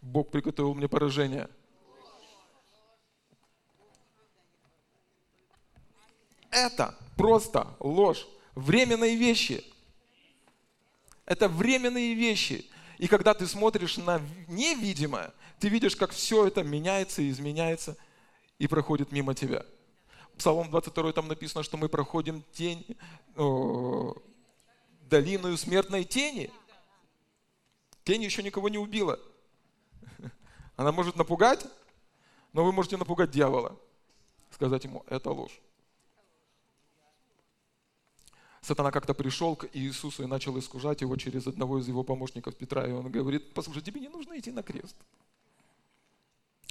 [0.00, 1.48] Бог приготовил мне поражение.
[6.50, 8.26] Это просто ложь.
[8.54, 9.64] Временные вещи.
[11.24, 12.66] Это временные вещи.
[12.98, 17.96] И когда ты смотришь на невидимое, ты видишь, как все это меняется и изменяется
[18.58, 19.64] и проходит мимо тебя.
[20.38, 22.96] Псалом 22 там написано, что мы проходим тень,
[23.36, 24.14] о,
[25.08, 26.50] долину смертной тени.
[28.04, 29.18] Тень еще никого не убила.
[30.76, 31.66] Она может напугать,
[32.52, 33.78] но вы можете напугать дьявола.
[34.50, 35.60] Сказать ему, это ложь.
[38.62, 42.86] Сатана как-то пришел к Иисусу и начал искушать его через одного из его помощников Петра.
[42.86, 44.96] И он говорит, послушай, тебе не нужно идти на крест.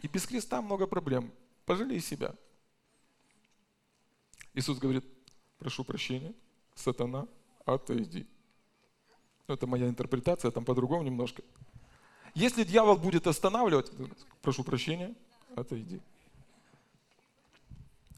[0.02, 1.32] И без креста много проблем.
[1.66, 2.34] Пожалей себя.
[4.54, 5.06] Иисус говорит,
[5.60, 6.34] прошу прощения,
[6.76, 7.28] сатана,
[7.66, 8.28] отойди.
[9.48, 11.42] Ну, это моя интерпретация, там по-другому немножко.
[12.34, 13.92] Если дьявол будет останавливать,
[14.42, 15.14] прошу прощения,
[15.56, 16.02] отойди.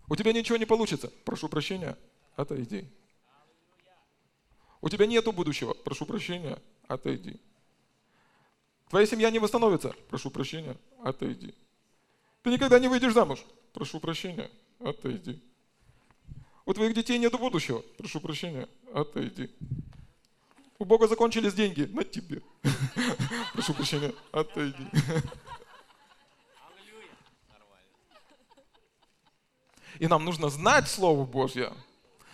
[0.09, 1.97] У тебя ничего не получится, прошу прощения,
[2.35, 2.87] отойди.
[4.81, 7.39] У тебя нету будущего, прошу прощения, отойди.
[8.89, 11.55] Твоя семья не восстановится, прошу прощения, отойди.
[12.43, 15.41] Ты никогда не выйдешь замуж, прошу прощения, отойди.
[16.65, 17.83] У твоих детей нет будущего.
[17.97, 19.49] Прошу прощения, отойди.
[20.79, 21.83] У Бога закончились деньги.
[21.83, 22.41] На тебе.
[23.53, 24.85] Прошу прощения, отойди.
[29.99, 31.71] И нам нужно знать Слово Божье,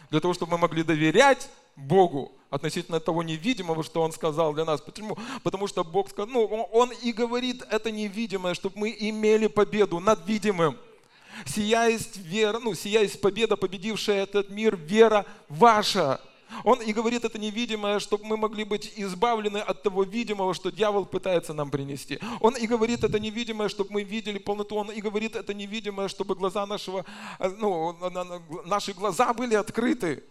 [0.09, 4.81] для того, чтобы мы могли доверять Богу относительно того невидимого, что Он сказал для нас.
[4.81, 5.17] Почему?
[5.43, 10.27] Потому что Бог сказал, ну, Он и говорит это невидимое, чтобы мы имели победу над
[10.27, 10.77] видимым.
[11.45, 16.19] Сия есть вера, ну, сия есть победа, победившая этот мир, вера ваша.
[16.63, 21.05] Он и говорит это невидимое, чтобы мы могли быть избавлены от того видимого, что дьявол
[21.05, 22.19] пытается нам принести.
[22.39, 24.75] Он и говорит это невидимое, чтобы мы видели полноту.
[24.75, 27.05] Он и говорит это невидимое, чтобы глаза нашего,
[27.39, 27.95] ну,
[28.65, 30.23] наши глаза были открыты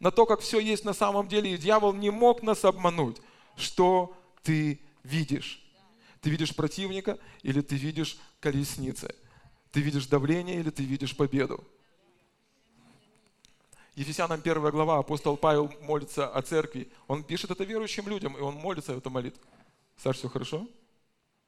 [0.00, 1.54] на то, как все есть на самом деле.
[1.54, 3.18] И дьявол не мог нас обмануть.
[3.56, 5.62] Что ты видишь?
[6.20, 9.14] Ты видишь противника или ты видишь колесницы?
[9.76, 11.62] Ты видишь давление или ты видишь победу?
[13.94, 16.90] Ефесянам 1 глава, апостол Павел молится о церкви.
[17.08, 19.42] Он пишет это верующим людям, и он молится эту молитву.
[19.98, 20.66] Саш, все хорошо?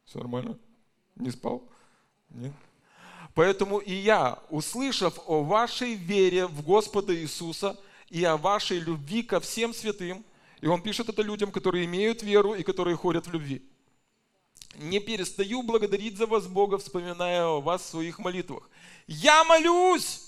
[0.04, 0.58] Все нормально?
[1.16, 1.62] Не спал?
[2.28, 2.52] Нет?
[3.32, 9.40] Поэтому и я, услышав о вашей вере в Господа Иисуса и о вашей любви ко
[9.40, 10.22] всем святым,
[10.60, 13.62] и он пишет это людям, которые имеют веру и которые ходят в любви
[14.78, 18.68] не перестаю благодарить за вас Бога, вспоминая о вас в своих молитвах.
[19.06, 20.27] Я молюсь,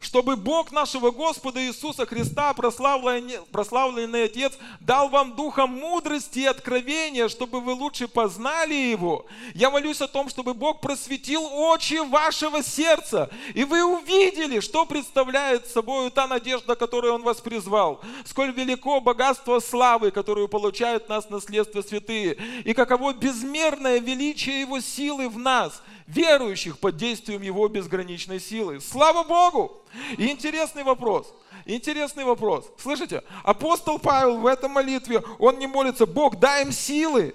[0.00, 7.60] чтобы Бог нашего Господа Иисуса Христа, прославленный, Отец, дал вам духа мудрости и откровения, чтобы
[7.60, 9.26] вы лучше познали Его.
[9.54, 15.66] Я молюсь о том, чтобы Бог просветил очи вашего сердца, и вы увидели, что представляет
[15.66, 21.82] собой та надежда, которую Он вас призвал, сколь велико богатство славы, которую получают нас наследство
[21.82, 28.80] святые, и каково безмерное величие Его силы в нас– верующих под действием Его безграничной силы.
[28.80, 29.82] Слава Богу!
[30.16, 31.32] И интересный вопрос.
[31.66, 32.70] Интересный вопрос.
[32.78, 33.22] Слышите?
[33.44, 37.34] Апостол Павел в этом молитве, он не молится, Бог, дай им силы.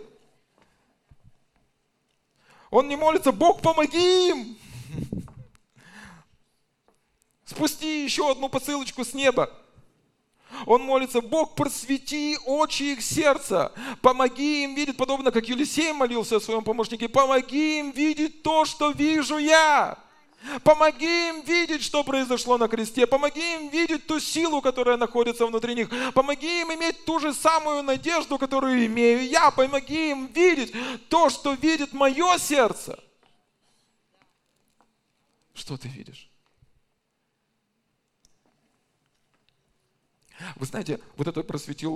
[2.72, 4.58] Он не молится, Бог, помоги им.
[7.46, 9.52] Спусти еще одну посылочку с неба.
[10.66, 16.42] Он молится, Бог, просвети очи их сердца, помоги им видеть, подобно как Елисей молился о
[16.42, 19.98] своем помощнике, помоги им видеть то, что вижу я.
[20.64, 23.08] Помоги им видеть, что произошло на кресте.
[23.08, 25.90] Помоги им видеть ту силу, которая находится внутри них.
[26.14, 29.52] Помоги им иметь ту же самую надежду, которую имею я.
[29.52, 30.74] Помоги им видеть
[31.08, 33.00] то, что видит мое сердце.
[35.54, 36.33] Что ты видишь?
[40.56, 41.96] Вы знаете, вот это просветил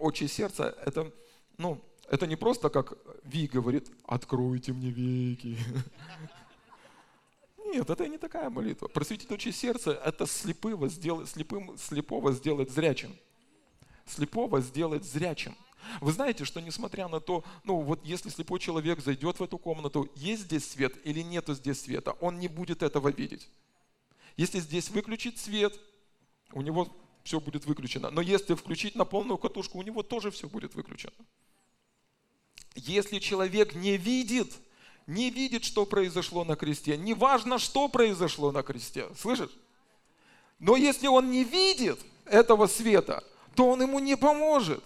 [0.00, 1.12] очи сердца, это,
[1.58, 5.58] ну, это не просто как Ви говорит, откройте мне веки.
[7.66, 8.88] Нет, это не такая молитва.
[8.88, 13.16] Просветить очи сердца– это слепого сделать, слепым, слепого сделать зрячим.
[14.06, 15.56] Слепого сделать зрячим.
[16.00, 20.08] Вы знаете, что несмотря на то, ну вот если слепой человек зайдет в эту комнату,
[20.14, 23.48] есть здесь свет или нету здесь света, он не будет этого видеть.
[24.36, 25.78] Если здесь выключить свет,
[26.52, 26.88] у него
[27.26, 28.10] все будет выключено.
[28.10, 31.12] Но если включить на полную катушку, у него тоже все будет выключено.
[32.76, 34.52] Если человек не видит,
[35.08, 39.50] не видит, что произошло на кресте, неважно, что произошло на кресте, слышишь?
[40.60, 43.24] Но если он не видит этого света,
[43.56, 44.82] то он ему не поможет.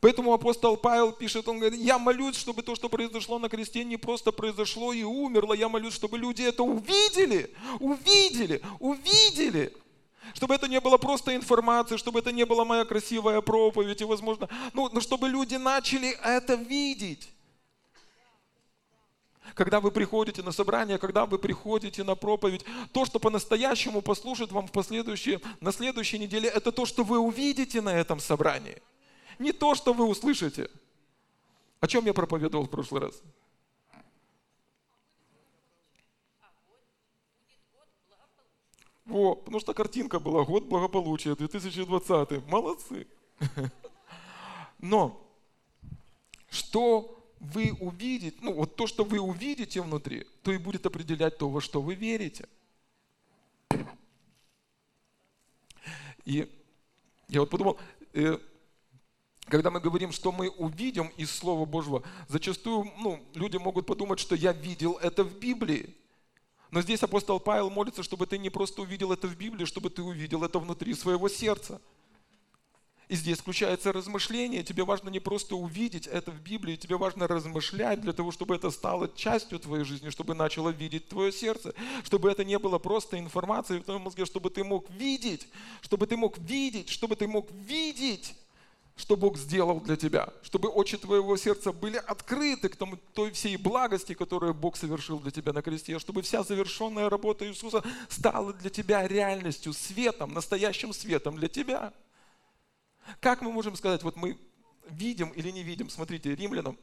[0.00, 3.96] Поэтому апостол Павел пишет, он говорит, я молюсь, чтобы то, что произошло на кресте, не
[3.96, 5.54] просто произошло и умерло.
[5.54, 9.72] Я молюсь, чтобы люди это увидели, увидели, увидели.
[10.32, 14.48] Чтобы это не было просто информация, чтобы это не была моя красивая проповедь, и, возможно,
[14.72, 17.28] ну, но чтобы люди начали это видеть.
[19.54, 24.66] Когда вы приходите на собрание, когда вы приходите на проповедь, то, что по-настоящему послужит вам
[24.66, 28.82] в последующие, на следующей неделе, это то, что вы увидите на этом собрании.
[29.38, 30.70] Не то, что вы услышите.
[31.80, 33.22] О чем я проповедовал в прошлый раз?
[39.04, 42.50] Во, потому что картинка была «Год благополучия 2020».
[42.50, 43.06] Молодцы.
[44.78, 45.20] Но
[46.48, 51.48] что вы увидите, ну вот то, что вы увидите внутри, то и будет определять то,
[51.50, 52.48] во что вы верите.
[56.24, 56.50] И
[57.28, 57.78] я вот подумал,
[58.14, 58.38] э,
[59.46, 64.34] когда мы говорим, что мы увидим из Слова Божьего, зачастую ну, люди могут подумать, что
[64.34, 65.94] я видел это в Библии.
[66.74, 70.02] Но здесь апостол Павел молится, чтобы ты не просто увидел это в Библии, чтобы ты
[70.02, 71.80] увидел это внутри своего сердца.
[73.06, 74.64] И здесь включается размышление.
[74.64, 78.72] Тебе важно не просто увидеть это в Библии, тебе важно размышлять для того, чтобы это
[78.72, 83.78] стало частью твоей жизни, чтобы начало видеть твое сердце, чтобы это не было просто информацией
[83.78, 85.46] в твоем мозге, чтобы ты мог видеть,
[85.80, 88.34] чтобы ты мог видеть, чтобы ты мог видеть
[88.96, 93.56] что Бог сделал для тебя, чтобы очи твоего сердца были открыты к тому, той всей
[93.56, 98.70] благости, которую Бог совершил для тебя на кресте, чтобы вся завершенная работа Иисуса стала для
[98.70, 101.92] тебя реальностью, светом, настоящим светом для тебя.
[103.20, 104.38] Как мы можем сказать, вот мы
[104.88, 106.78] видим или не видим, смотрите, римлянам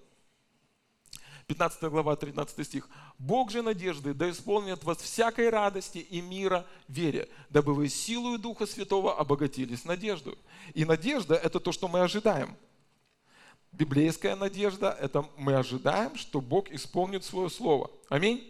[1.48, 2.90] 15 глава, 13 стих.
[3.18, 8.66] «Бог же надежды да исполнит вас всякой радости и мира вере, дабы вы силою Духа
[8.66, 10.38] Святого обогатились надеждой».
[10.74, 12.56] И надежда– это то, что мы ожидаем.
[13.72, 17.90] Библейская надежда– это мы ожидаем, что Бог исполнит свое Слово.
[18.10, 18.48] Аминь.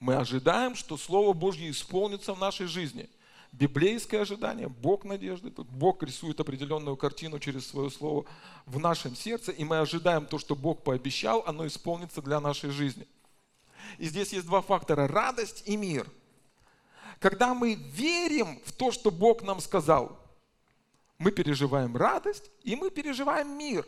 [0.00, 3.08] Мы ожидаем, что Слово Божье исполнится в нашей жизни–
[3.52, 5.50] библейское ожидание, Бог надежды.
[5.50, 8.24] Бог рисует определенную картину через свое слово
[8.66, 13.06] в нашем сердце, и мы ожидаем то, что Бог пообещал, оно исполнится для нашей жизни.
[13.98, 16.06] И здесь есть два фактора– радость и мир.
[17.18, 20.18] Когда мы верим в то, что Бог нам сказал,
[21.18, 23.86] мы переживаем радость и мы переживаем мир.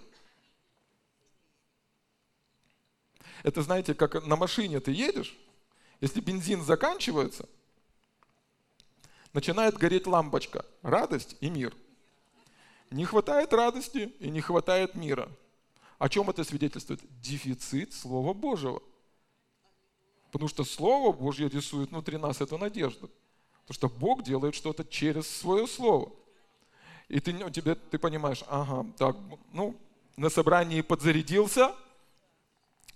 [3.42, 5.38] Это, знаете, как на машине ты едешь,
[6.00, 7.48] если бензин заканчивается–
[9.32, 10.64] начинает гореть лампочка.
[10.82, 11.74] Радость и мир.
[12.90, 15.28] Не хватает радости и не хватает мира.
[15.98, 17.00] О чем это свидетельствует?
[17.20, 18.82] Дефицит Слова Божьего.
[20.32, 23.10] Потому что Слово Божье рисует внутри нас эту надежду.
[23.66, 26.12] Потому что Бог делает что-то через свое Слово.
[27.08, 29.16] И ты, ну, тебе, ты понимаешь, ага, так,
[29.52, 29.76] ну,
[30.16, 31.74] на собрании подзарядился,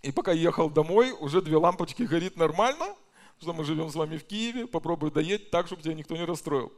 [0.03, 2.95] и пока ехал домой, уже две лампочки горит нормально,
[3.41, 6.73] что мы живем с вами в Киеве, попробуй доедь так, чтобы тебя никто не расстроил.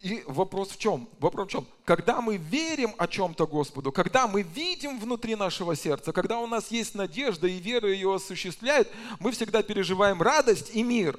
[0.00, 1.10] И вопрос в чем?
[1.18, 1.66] Вопрос в чем?
[1.84, 6.70] Когда мы верим о чем-то Господу, когда мы видим внутри нашего сердца, когда у нас
[6.70, 11.18] есть надежда и вера ее осуществляет, мы всегда переживаем радость и мир.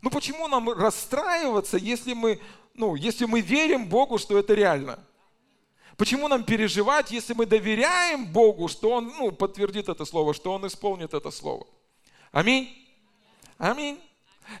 [0.00, 2.40] Ну почему нам расстраиваться, если мы,
[2.72, 4.98] ну, если мы верим Богу, что это реально?
[5.96, 10.66] Почему нам переживать, если мы доверяем Богу, что Он ну, подтвердит это слово, что Он
[10.66, 11.66] исполнит это слово?
[12.32, 12.70] Аминь.
[13.58, 14.00] Аминь.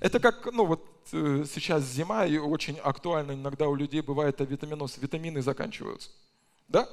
[0.00, 4.98] Это как, ну вот э, сейчас зима, и очень актуально иногда у людей бывает витаминоз,
[4.98, 6.10] витамины заканчиваются.
[6.68, 6.88] Да?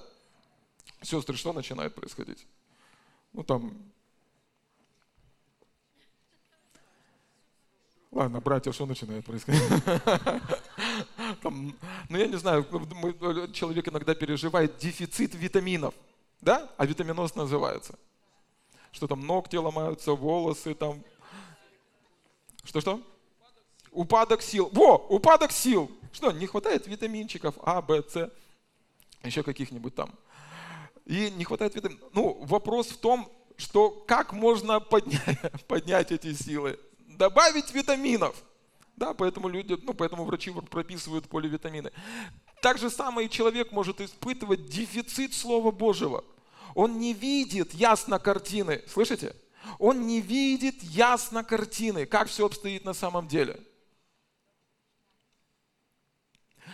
[1.02, 2.48] Сестры, что начинает происходить?
[3.34, 3.78] Ну там...
[8.12, 9.62] Ладно, братья, что начинает происходить?
[11.36, 11.76] Там,
[12.10, 12.66] ну, я не знаю,
[13.54, 15.94] человек иногда переживает дефицит витаминов,
[16.42, 16.70] да?
[16.78, 17.98] А витаминоз называется.
[18.92, 21.04] Что там ногти ломаются, волосы там.
[22.64, 23.02] Что-что?
[23.92, 24.70] Упадок сил.
[24.72, 25.92] Во, упадок сил.
[26.12, 28.32] Что, не хватает витаминчиков А, Б, С,
[29.24, 30.12] еще каких-нибудь там.
[31.06, 32.10] И не хватает витаминов.
[32.14, 36.80] Ну, вопрос в том, что как можно поднять, поднять эти силы?
[37.08, 38.36] Добавить витаминов.
[38.98, 41.92] Да, поэтому люди, ну, поэтому врачи прописывают поливитамины.
[42.62, 46.26] Так же самое и человек может испытывать дефицит Слова Божьего.
[46.74, 48.84] Он не видит ясно картины.
[48.88, 49.36] Слышите?
[49.78, 53.60] Он не видит ясно картины, как все обстоит на самом деле.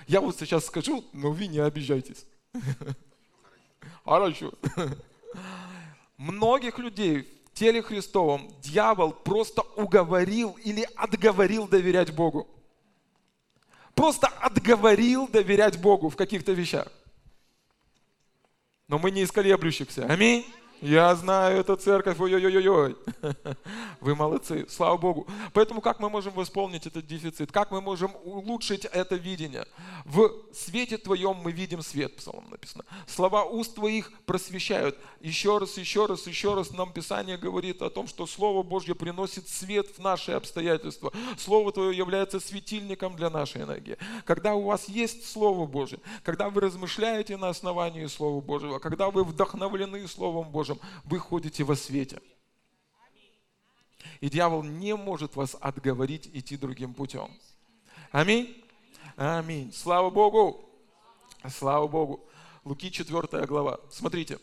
[0.08, 2.26] Я вот сейчас скажу, но вы не обижайтесь.
[4.06, 4.54] Хорошо.
[6.18, 12.48] Многих людей теле Христовом дьявол просто уговорил или отговорил доверять Богу.
[13.96, 16.88] Просто отговорил доверять Богу в каких-то вещах.
[18.88, 20.06] Но мы не из колеблющихся.
[20.08, 20.46] Аминь.
[20.84, 22.98] Я знаю эту церковь, ой-ой-ой-ой.
[24.02, 25.26] Вы молодцы, слава Богу.
[25.54, 27.54] Поэтому как мы можем восполнить этот дефицит?
[27.54, 29.66] Как мы можем улучшить это видение?
[30.04, 32.84] В свете Твоем мы видим свет, псалом написано.
[33.08, 34.98] Слова уст Твоих просвещают.
[35.22, 39.48] Еще раз, еще раз, еще раз нам Писание говорит о том, что Слово Божье приносит
[39.48, 41.14] свет в наши обстоятельства.
[41.38, 43.98] Слово Твое является светильником для нашей ноги.
[44.26, 49.24] Когда у вас есть Слово Божье, когда вы размышляете на основании Слова Божьего, когда вы
[49.24, 52.22] вдохновлены Словом Божьим, Божьем, вы ходите во свете.
[54.20, 57.30] И дьявол не может вас отговорить идти другим путем.
[58.12, 58.64] Аминь.
[59.16, 59.72] Аминь.
[59.74, 60.70] Слава Богу.
[61.50, 62.26] Слава Богу.
[62.64, 63.80] Луки 4 глава.
[63.90, 64.40] Смотрите.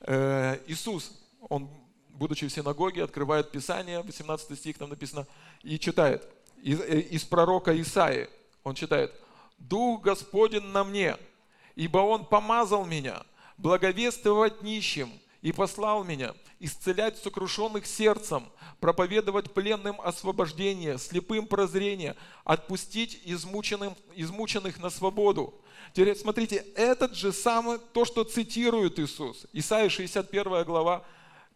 [0.00, 1.12] Э, Иисус,
[1.48, 1.68] он,
[2.08, 5.26] будучи в синагоге, открывает Писание, 18 стих там написано,
[5.62, 6.28] и читает.
[6.62, 8.28] Из, э, из пророка Исаи
[8.62, 9.12] он читает.
[9.58, 11.16] «Дух Господень на мне,
[11.74, 13.24] ибо Он помазал меня
[13.60, 15.10] благовествовать нищим,
[15.42, 18.44] и послал меня исцелять сокрушенных сердцем,
[18.80, 25.54] проповедовать пленным освобождение, слепым прозрение, отпустить измученным, измученных на свободу.
[25.94, 29.46] Теперь смотрите, этот же самый, то, что цитирует Иисус.
[29.52, 31.04] Исайя 61 глава,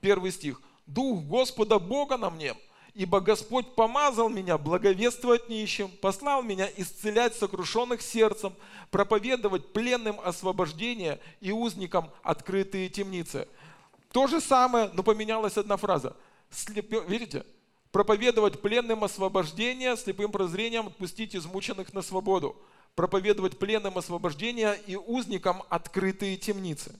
[0.00, 0.60] 1 стих.
[0.86, 2.54] «Дух Господа Бога на мне,
[2.94, 8.54] ибо Господь помазал меня благовествовать нищим, послал меня исцелять сокрушенных сердцем,
[8.90, 13.46] проповедовать пленным освобождение и узникам открытые темницы».
[14.14, 16.16] То же самое, но поменялась одна фраза.
[16.48, 17.44] Слепе, видите?
[17.90, 22.54] Проповедовать пленным освобождение, слепым прозрением отпустить измученных на свободу.
[22.94, 26.94] Проповедовать пленным освобождение и узникам открытые темницы.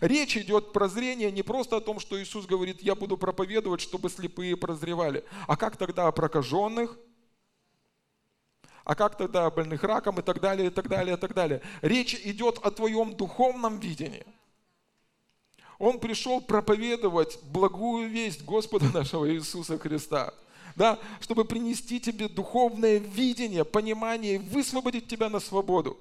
[0.00, 4.56] Речь идет прозрение не просто о том, что Иисус говорит, я буду проповедовать, чтобы слепые
[4.56, 5.26] прозревали.
[5.46, 6.98] А как тогда о прокаженных?
[8.84, 11.60] А как тогда о больных раком и так далее, и так далее, и так далее.
[11.82, 14.24] Речь идет о твоем духовном видении–
[15.80, 20.32] он пришел проповедовать благую весть Господа нашего Иисуса Христа.
[20.76, 25.98] Да, чтобы принести тебе духовное видение, понимание и высвободить тебя на свободу.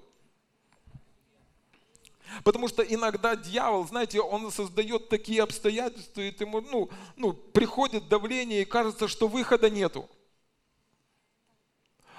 [2.43, 8.61] Потому что иногда дьявол, знаете, он создает такие обстоятельства, и ты, ну, ну, приходит давление,
[8.61, 10.07] и кажется, что выхода нету.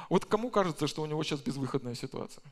[0.08, 2.42] Вот кому кажется, что у него сейчас безвыходная ситуация?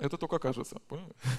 [0.00, 0.80] Это только кажется.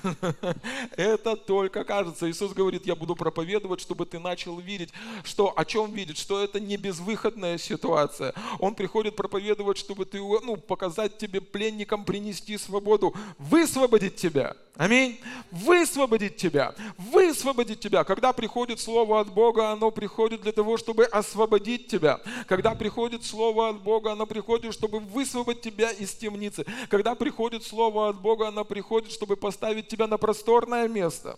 [0.97, 2.30] Это только кажется.
[2.30, 4.91] Иисус говорит, я буду проповедовать, чтобы ты начал видеть,
[5.24, 8.34] что, о чем видеть, что это не безвыходная ситуация.
[8.60, 14.55] Он приходит проповедовать, чтобы ты, ну, показать тебе пленникам, принести свободу, высвободить тебя.
[14.80, 15.20] Аминь.
[15.52, 16.74] Высвободить тебя.
[16.98, 18.06] Высвободить тебя.
[18.06, 22.22] Когда приходит Слово от Бога, оно приходит для того, чтобы освободить тебя.
[22.48, 26.66] Когда приходит Слово от Бога, оно приходит, чтобы высвободить тебя из темницы.
[26.88, 31.38] Когда приходит Слово от Бога, она приходит, чтобы поставить тебя на просторное место.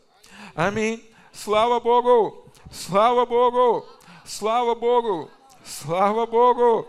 [0.54, 1.02] Аминь.
[1.34, 2.46] Слава Богу!
[2.72, 3.88] Слава Богу!
[4.24, 5.32] Слава Богу!
[5.66, 6.88] Слава Богу!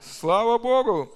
[0.00, 1.15] Слава Богу!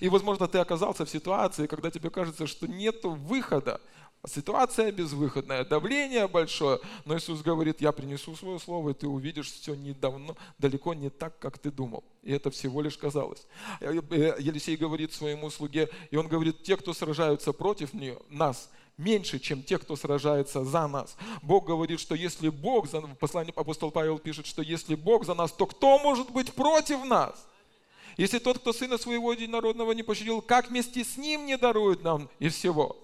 [0.00, 3.80] И, возможно, ты оказался в ситуации, когда тебе кажется, что нет выхода.
[4.24, 9.74] Ситуация безвыходная, давление большое, но Иисус говорит, я принесу свое слово, и ты увидишь все
[9.74, 12.04] недавно, далеко не так, как ты думал.
[12.22, 13.44] И это всего лишь казалось.
[13.80, 18.70] Э, э, Елисей говорит своему слуге, и он говорит, те, кто сражаются против нее, нас,
[18.96, 21.16] меньше, чем те, кто сражается за нас.
[21.42, 25.50] Бог говорит, что если Бог, за, послание апостол Павел пишет, что если Бог за нас,
[25.50, 27.48] то кто может быть против нас?
[28.16, 32.28] Если тот, кто сына своего единородного не пощадил, как вместе с ним не дарует нам
[32.38, 32.96] и всего?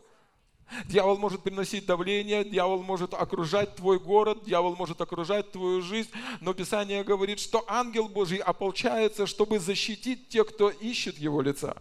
[0.84, 6.11] Дьявол может приносить давление, дьявол может окружать твой город, дьявол может окружать твою жизнь,
[6.42, 11.80] но Писание говорит, что ангел Божий ополчается, чтобы защитить тех, кто ищет его лица.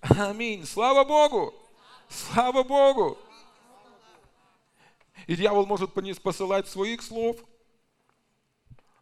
[0.00, 0.66] Аминь.
[0.66, 1.54] Слава Богу!
[2.08, 3.18] Слава Богу!
[5.26, 5.92] И дьявол может
[6.22, 7.36] посылать своих слов,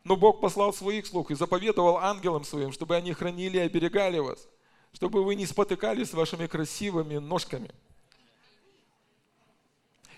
[0.06, 4.48] но Бог послал своих слуг и заповедовал ангелам своим, чтобы они хранили и оберегали вас,
[4.92, 7.70] чтобы вы не спотыкались вашими красивыми ножками–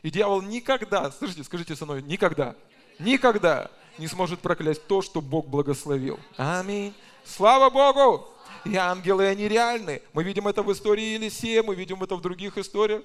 [0.02, 2.54] и дьявол никогда, слышите, скажите со мной, никогда,
[2.98, 6.18] никогда не сможет проклясть то, что Бог благословил.
[6.36, 6.94] Аминь.
[7.24, 8.26] Слава Богу!
[8.64, 10.02] И ангелы, они реальны.
[10.12, 13.02] Мы видим это в истории Елисея, мы видим это в других историях.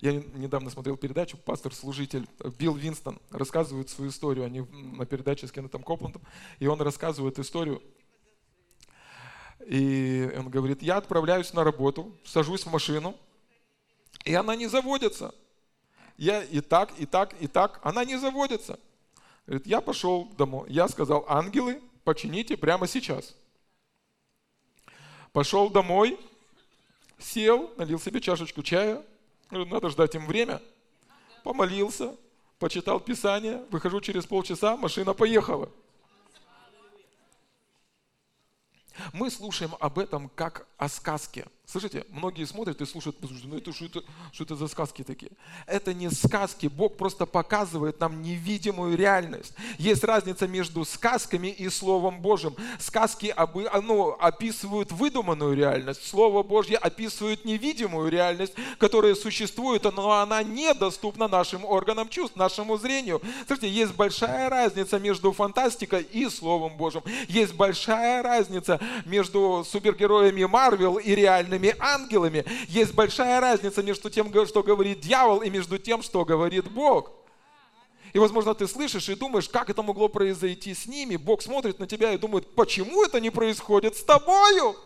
[0.00, 2.26] Я недавно смотрел передачу, пастор-служитель
[2.58, 4.46] Билл Винстон рассказывает свою историю.
[4.46, 6.22] Они на передаче с Кеннетом Копландом.
[6.58, 7.82] И он рассказывает историю
[9.66, 13.16] и он говорит, я отправляюсь на работу, сажусь в машину,
[14.24, 15.34] и она не заводится.
[16.16, 18.78] Я и так, и так, и так, она не заводится.
[19.46, 20.68] Говорит, я пошел домой.
[20.70, 23.34] Я сказал, ангелы, почините прямо сейчас.
[25.32, 26.18] Пошел домой,
[27.18, 29.02] сел, налил себе чашечку чая.
[29.50, 30.62] Надо ждать им время.
[31.42, 32.16] Помолился,
[32.58, 35.68] почитал Писание, выхожу через полчаса, машина поехала.
[39.12, 41.46] Мы слушаем об этом как о сказке.
[41.70, 44.02] Слышите, многие смотрят и слушают, ну это что, это
[44.32, 45.30] что это за сказки такие?
[45.68, 49.54] Это не сказки, Бог просто показывает нам невидимую реальность.
[49.78, 52.56] Есть разница между сказками и Словом Божьим.
[52.80, 53.32] Сказки
[53.84, 61.64] ну, описывают выдуманную реальность, Слово Божье описывает невидимую реальность, которая существует, но она недоступна нашим
[61.64, 63.22] органам чувств, нашему зрению.
[63.46, 67.04] Слушайте, есть большая разница между фантастикой и Словом Божьим.
[67.28, 72.44] Есть большая разница между супергероями Марвел и реальными сильными ангелами.
[72.68, 77.12] Есть большая разница между тем, что говорит дьявол, и между тем, что говорит Бог.
[78.12, 81.16] И, возможно, ты слышишь и думаешь, как это могло произойти с ними.
[81.16, 84.76] Бог смотрит на тебя и думает, почему это не происходит с тобою?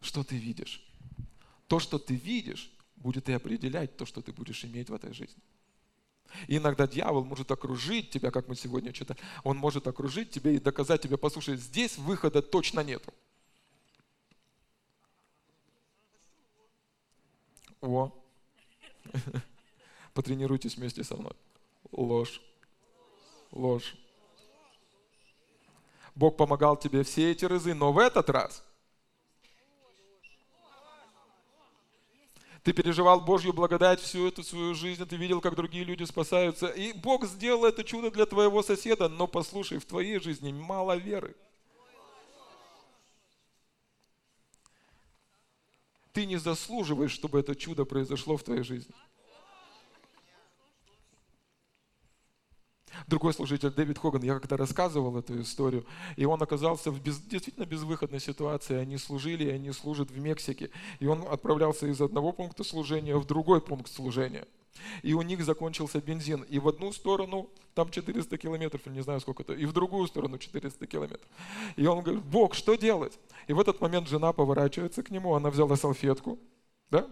[0.00, 0.82] Что ты видишь?
[1.68, 5.42] То, что ты видишь, будет и определять то, что ты будешь иметь в этой жизни.
[6.46, 9.18] И иногда дьявол может окружить тебя, как мы сегодня читали.
[9.44, 13.12] Он может окружить тебя и доказать тебе, послушай, здесь выхода точно нету.
[17.80, 18.12] О,
[20.14, 21.32] потренируйтесь вместе со мной.
[21.90, 22.40] Ложь.
[23.50, 23.96] Ложь.
[26.14, 28.64] Бог помогал тебе все эти разы, но в этот раз–
[32.62, 36.68] Ты переживал Божью благодать всю эту свою жизнь, ты видел, как другие люди спасаются.
[36.68, 41.34] И Бог сделал это чудо для твоего соседа, но послушай, в твоей жизни мало веры.
[46.12, 48.94] Ты не заслуживаешь, чтобы это чудо произошло в твоей жизни.
[53.06, 55.84] Другой служитель, Дэвид Хоган, я когда рассказывал эту историю,
[56.16, 58.76] и он оказался в без, действительно безвыходной ситуации.
[58.76, 60.70] Они служили, и они служат в Мексике.
[61.00, 64.46] И он отправлялся из одного пункта служения в другой пункт служения.
[65.02, 66.42] И у них закончился бензин.
[66.42, 70.38] И в одну сторону там 400 километров, не знаю сколько это, и в другую сторону
[70.38, 71.28] 400 километров.
[71.76, 73.18] И он говорит, Бог, что делать?
[73.46, 76.38] И в этот момент жена поворачивается к нему, она взяла салфетку,
[76.90, 77.08] да,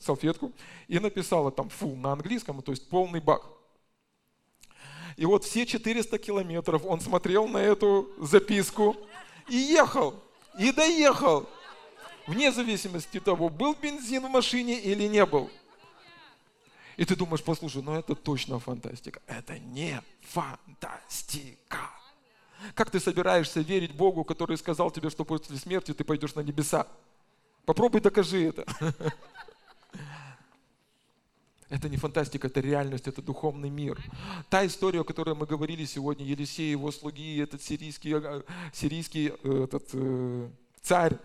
[0.00, 0.52] салфетку,
[0.88, 3.42] и написала там full на английском, то есть полный бак.
[5.16, 8.96] И вот все 400 километров он смотрел на эту записку
[9.48, 10.14] и ехал,
[10.58, 11.48] и доехал.
[12.26, 15.50] Вне зависимости того, был бензин в машине или не был.
[16.96, 19.20] И ты думаешь, послушай, ну это точно фантастика.
[19.26, 21.90] Это не фантастика.
[22.74, 26.86] Как ты собираешься верить Богу, который сказал тебе, что после смерти ты пойдешь на небеса?
[27.64, 28.64] Попробуй докажи это.
[31.72, 33.98] Это не фантастика, это реальность, это духовный мир.
[34.50, 38.42] Та история, о которой мы говорили сегодня, Елисей, его слуги, этот сирийский, э,
[38.74, 40.50] сирийский э, этот, э,
[40.82, 41.16] царь,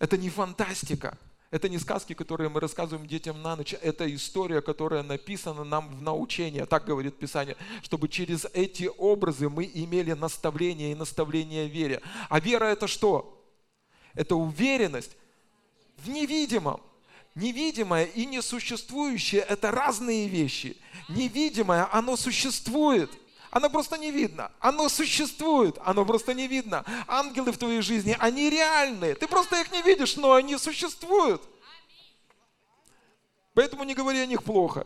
[0.00, 1.16] это не фантастика.
[1.52, 3.76] Это не сказки, которые мы рассказываем детям на ночь.
[3.80, 9.70] Это история, которая написана нам в научение, так говорит Писание, чтобы через эти образы мы
[9.72, 12.02] имели наставление и наставление вере.
[12.28, 13.40] А вера это что?
[14.14, 15.16] Это уверенность
[15.98, 16.80] в невидимом.
[17.38, 20.76] Невидимое и несуществующее– это разные вещи.
[21.08, 23.12] Невидимое, оно существует.
[23.52, 24.50] Оно просто не видно.
[24.58, 26.84] Оно существует, оно просто не видно.
[27.06, 29.14] Ангелы в твоей жизни, они реальные.
[29.14, 31.40] Ты просто их не видишь, но они существуют.
[33.54, 34.84] Поэтому не говори о них плохо.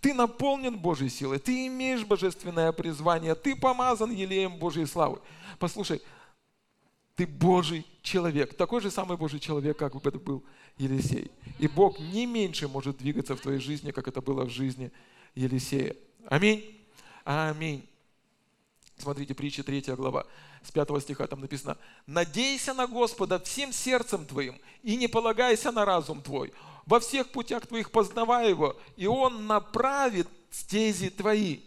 [0.00, 5.20] Ты наполнен Божьей силой, ты имеешь божественное призвание, ты помазан елеем Божьей славы.
[5.58, 6.00] Послушай,
[7.16, 10.42] ты Божий человек, такой же самый Божий человек, как бы это был
[10.78, 11.30] Елисей.
[11.58, 14.90] И Бог не меньше может двигаться в твоей жизни, как это было в жизни
[15.34, 15.96] Елисея.
[16.26, 16.80] Аминь.
[17.24, 17.88] Аминь.
[18.96, 20.26] Смотрите, притча 3 глава,
[20.62, 21.76] с 5 стиха там написано.
[22.06, 26.52] «Надейся на Господа всем сердцем твоим и не полагайся на разум твой.
[26.86, 31.60] Во всех путях твоих познавай его, и он направит стези твои».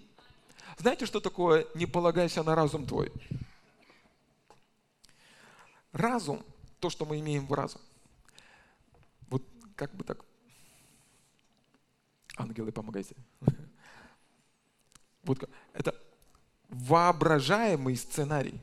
[0.78, 3.12] Знаете, что такое «не полагайся на разум твой»?
[5.98, 6.46] Разум,
[6.80, 7.82] то, что мы имеем в разум.
[9.30, 9.44] Вот
[9.76, 10.24] как бы так.
[12.38, 13.16] Ангелы, помогайте.
[15.24, 15.94] Вот это
[16.70, 18.62] воображаемый сценарий.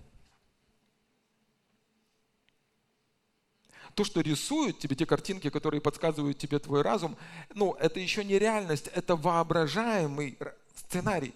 [3.94, 7.18] То, что рисуют тебе, те картинки, которые подсказывают тебе твой разум,
[7.52, 10.38] ну, это еще не реальность, это воображаемый
[10.74, 11.34] сценарий.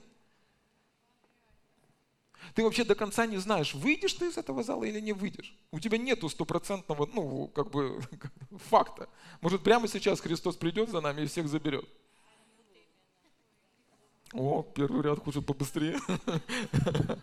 [2.54, 5.56] Ты вообще до конца не знаешь, выйдешь ты из этого зала или не выйдешь.
[5.70, 8.00] У тебя нету стопроцентного, ну, как бы,
[8.70, 9.08] факта.
[9.40, 11.88] Может, прямо сейчас Христос придет за нами и всех заберет.
[14.32, 15.98] О, первый ряд хочет побыстрее.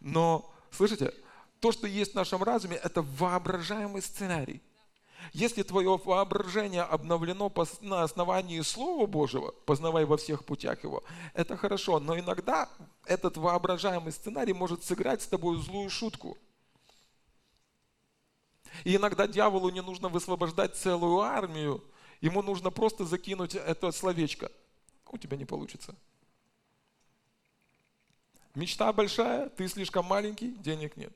[0.00, 1.12] Но, слышите,
[1.60, 4.62] то, что есть в нашем разуме, это воображаемый сценарий.
[5.32, 11.02] Если твое воображение обновлено на основании Слова Божьего, познавай во всех путях его,
[11.34, 11.98] это хорошо.
[12.00, 12.68] Но иногда
[13.04, 16.36] этот воображаемый сценарий может сыграть с тобой злую шутку.
[18.84, 21.82] И иногда дьяволу не нужно высвобождать целую армию,
[22.20, 24.50] ему нужно просто закинуть это словечко–
[25.12, 25.94] у тебя не получится.
[28.54, 31.12] Мечта большая, ты слишком маленький, денег нет.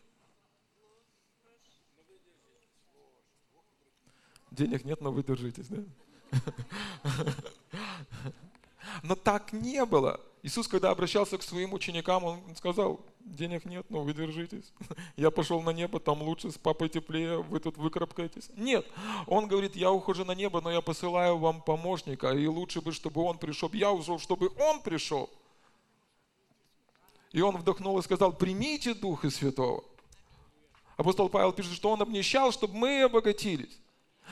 [4.51, 5.83] Денег нет, но вы держитесь, да?
[9.03, 10.21] Но так не было.
[10.43, 14.73] Иисус, когда обращался к своим ученикам, Он сказал, денег нет, но вы держитесь.
[15.17, 18.51] Я пошел на небо, там лучше, с папой теплее, вы тут выкарабкаетесь.
[18.57, 18.87] Нет,
[19.27, 23.23] Он говорит, я ухожу на небо, но я посылаю вам помощника, и лучше бы, чтобы
[23.23, 23.71] Он пришел.
[23.73, 25.29] Я ушел, чтобы Он пришел.
[27.33, 29.85] И Он вдохнул и сказал, примите Духа Святого.
[30.97, 33.79] Апостол Павел пишет, что Он обнищал, чтобы мы обогатились.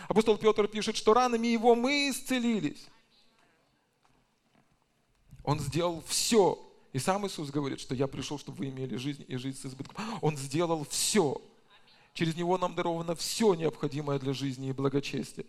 [0.07, 2.87] Апостол Петр пишет, что ранами Его мы исцелились.
[5.43, 6.65] Он сделал все.
[6.93, 10.05] И сам Иисус говорит, что я пришел, чтобы вы имели жизнь и жизнь с избытком.
[10.21, 11.41] Он сделал все.
[12.15, 15.45] Через Него нам даровано все необходимое для жизни и благочестия.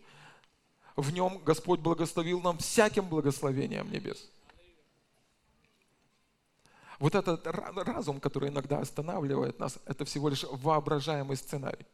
[0.96, 4.30] В Нем Господь благословил нам всяким благословением небес.
[7.00, 11.86] Вот этот разум, который иногда останавливает нас, это всего лишь воображаемый сценарий,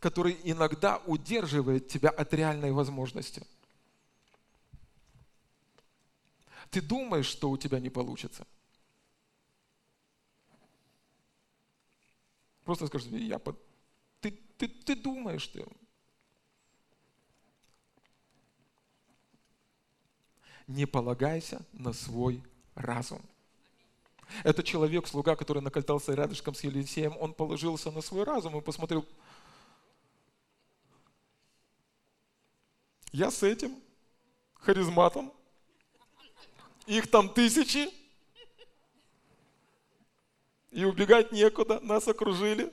[0.00, 3.46] который иногда удерживает тебя от реальной возможности–
[6.70, 8.46] Ты думаешь, что у тебя не получится.
[12.64, 13.58] Просто скажи, я под...
[14.20, 15.66] ты, ты, ты думаешь, ты...
[20.68, 22.44] Не полагайся на свой
[22.76, 23.20] разум.
[24.44, 29.04] Это человек, слуга, который накатался рядышком с Елисеем, он положился на свой разум и посмотрел,
[33.12, 33.76] я с этим
[34.54, 35.32] харизматом
[36.86, 37.88] их там тысячи,
[40.70, 42.72] и убегать некуда, нас окружили.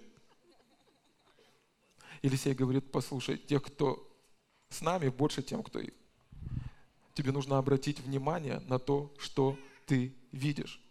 [2.22, 4.08] Елисей говорит, послушай, тех, кто
[4.70, 5.94] с нами, больше тем, кто их.
[7.14, 10.82] Тебе нужно обратить внимание на то, что ты видишь.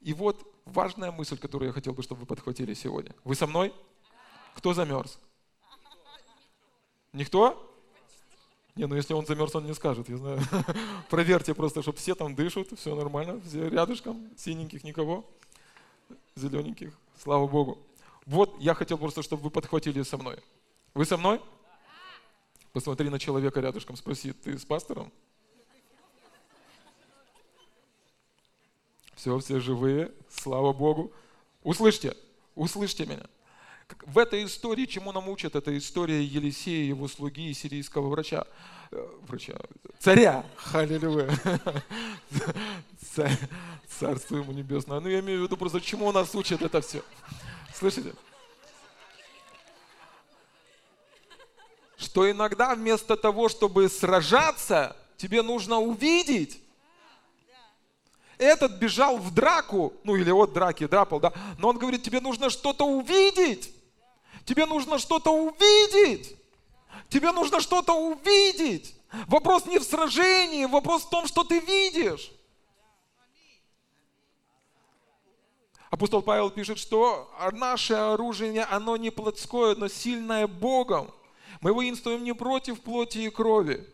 [0.00, 3.14] И вот важная мысль, которую я хотел бы, чтобы вы подхватили сегодня.
[3.24, 3.74] Вы со мной?
[4.54, 5.18] Кто замерз?
[7.12, 7.73] Никто?
[8.76, 10.40] Не, ну если он замерз, он не скажет, я знаю.
[11.10, 15.24] Проверьте просто, чтобы все там дышат, все нормально, все рядышком, синеньких никого,
[16.34, 17.78] зелененьких, слава Богу.
[18.26, 20.38] Вот я хотел просто, чтобы вы подхватили со мной.
[20.92, 21.40] Вы со мной?
[22.72, 25.12] Посмотри на человека рядышком, спроси, ты с пастором?
[29.14, 31.12] Все, все живые, слава Богу.
[31.62, 32.16] Услышьте,
[32.56, 33.26] услышьте меня.
[34.02, 38.46] В этой истории, чему нам учат, это история Елисея, его слуги и сирийского врача,
[38.90, 39.54] э, врача
[39.98, 41.30] царя, халилюя,
[43.88, 45.00] царство ему небесное.
[45.00, 47.02] Ну, я имею в виду просто, чему нас учат это все.
[47.74, 48.14] Слышите?
[51.96, 56.60] Что иногда вместо того, чтобы сражаться, тебе нужно увидеть,
[58.38, 62.50] этот бежал в драку, ну или от драки, драпал, да, но он говорит, тебе нужно
[62.50, 63.73] что-то увидеть.
[64.44, 66.36] Тебе нужно что-то увидеть.
[67.08, 68.94] Тебе нужно что-то увидеть.
[69.26, 72.32] Вопрос не в сражении, вопрос в том, что ты видишь.
[75.90, 81.14] Апостол Павел пишет, что наше оружие, оно не плотское, но сильное Богом.
[81.60, 83.88] Мы воинствуем не против плоти и крови.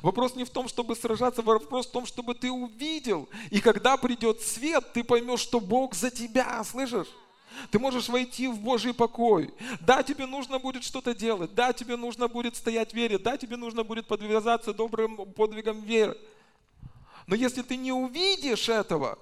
[0.00, 3.28] Вопрос не в том, чтобы сражаться, вопрос в том, чтобы ты увидел.
[3.50, 7.08] И когда придет свет, ты поймешь, что Бог за тебя, слышишь?
[7.70, 9.52] Ты можешь войти в Божий покой.
[9.80, 11.54] Да, тебе нужно будет что-то делать.
[11.54, 13.18] Да, тебе нужно будет стоять в вере.
[13.18, 16.16] Да, тебе нужно будет подвязаться добрым подвигом веры.
[17.26, 19.18] Но если ты не увидишь этого,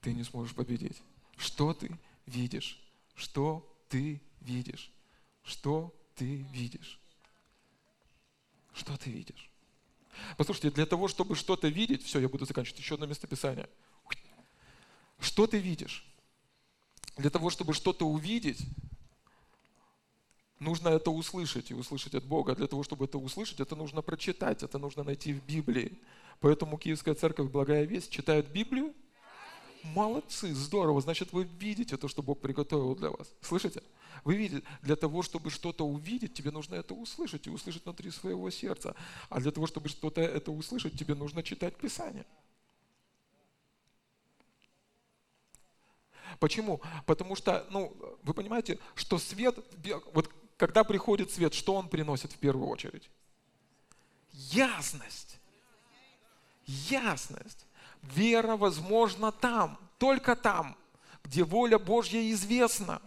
[0.00, 1.02] ты не сможешь победить.
[1.36, 1.90] Что ты
[2.26, 2.80] видишь?
[3.14, 4.92] Что ты видишь?
[5.42, 7.00] Что ты видишь?
[8.76, 9.50] Что ты видишь?
[10.36, 13.68] Послушайте, для того, чтобы что-то видеть, все, я буду заканчивать, еще одно местописание.
[15.18, 16.06] Что ты видишь?
[17.16, 18.60] Для того, чтобы что-то увидеть,
[20.58, 22.54] нужно это услышать и услышать от Бога.
[22.54, 25.98] Для того, чтобы это услышать, это нужно прочитать, это нужно найти в Библии.
[26.40, 28.94] Поэтому Киевская церковь Благая Весть читает Библию.
[29.94, 31.00] Молодцы, здорово.
[31.00, 33.32] Значит, вы видите то, что Бог приготовил для вас.
[33.40, 33.82] Слышите?
[34.24, 38.50] Вы видите, для того, чтобы что-то увидеть, тебе нужно это услышать и услышать внутри своего
[38.50, 38.94] сердца.
[39.28, 42.26] А для того, чтобы что-то это услышать, тебе нужно читать Писание.
[46.40, 46.80] Почему?
[47.06, 49.56] Потому что, ну, вы понимаете, что свет,
[50.12, 53.08] вот когда приходит свет, что он приносит в первую очередь?
[54.32, 55.38] Ясность.
[56.66, 57.65] Ясность.
[58.14, 60.76] Вера возможна там, только там,
[61.24, 63.00] где воля Божья известна.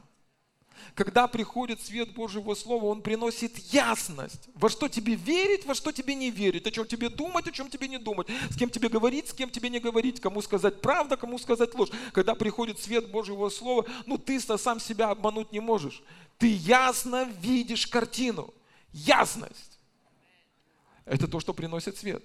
[0.95, 4.49] Когда приходит свет Божьего Слова, он приносит ясность.
[4.55, 7.69] Во что тебе верить, во что тебе не верить, о чем тебе думать, о чем
[7.69, 11.17] тебе не думать, с кем тебе говорить, с кем тебе не говорить, кому сказать правду,
[11.17, 11.89] кому сказать ложь.
[12.13, 16.03] Когда приходит свет Божьего Слова, ну ты сам себя обмануть не можешь.
[16.37, 18.53] Ты ясно видишь картину.
[18.91, 19.79] Ясность.
[21.05, 22.23] Это то, что приносит свет.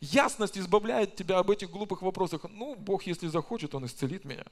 [0.00, 2.44] Ясность избавляет тебя об этих глупых вопросах.
[2.50, 4.44] Ну, Бог, если захочет, Он исцелит меня.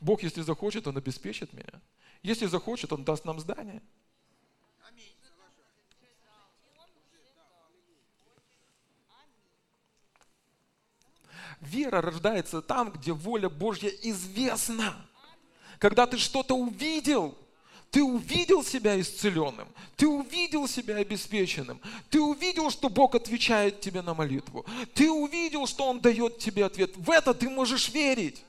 [0.00, 1.80] Бог, если захочет, Он обеспечит меня.
[2.22, 3.82] Если захочет, Он даст нам здание.
[11.60, 14.94] Вера рождается там, где воля Божья известна.
[15.78, 17.36] Когда ты что-то увидел,
[17.90, 21.80] ты увидел себя исцеленным, ты увидел себя обеспеченным,
[22.10, 26.96] ты увидел, что Бог отвечает тебе на молитву, ты увидел, что Он дает тебе ответ.
[26.96, 28.42] В это ты можешь верить.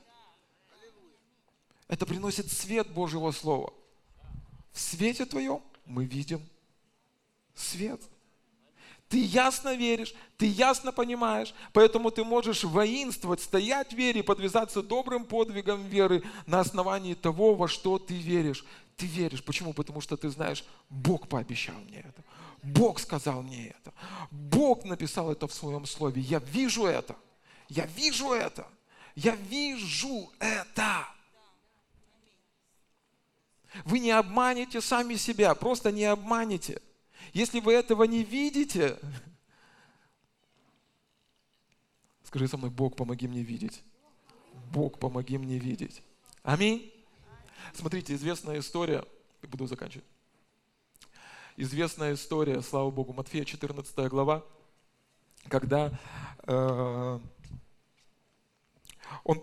[1.88, 3.74] Это приносит свет Божьего Слова.
[4.72, 6.42] В свете твоем мы видим
[7.56, 8.02] свет.
[9.08, 15.26] Ты ясно веришь, ты ясно понимаешь, поэтому ты можешь воинствовать, стоять в вере, подвязаться добрым
[15.26, 18.64] подвигом веры на основании того, во что ты веришь.
[19.00, 19.42] Ты веришь.
[19.42, 19.72] Почему?
[19.72, 22.22] Потому что ты знаешь, Бог пообещал мне это.
[22.62, 23.94] Бог сказал мне это.
[24.30, 26.22] Бог написал это в своем слове.
[26.22, 27.16] Я вижу это.
[27.70, 28.68] Я вижу это.
[29.16, 31.08] Я вижу это.
[33.86, 36.82] Вы не обманете сами себя, просто не обманете.
[37.32, 39.00] Если вы этого не видите,
[42.26, 43.82] скажи со мной, Бог, помоги мне видеть.
[44.74, 46.02] Бог, помоги мне видеть.
[46.44, 46.92] Аминь.
[47.74, 49.04] Смотрите, известная история,
[49.44, 50.06] буду заканчивать.
[51.58, 54.46] Известная история, слава Богу, Матфея 14 глава,
[55.50, 55.92] когда
[56.48, 57.20] э,
[59.24, 59.42] он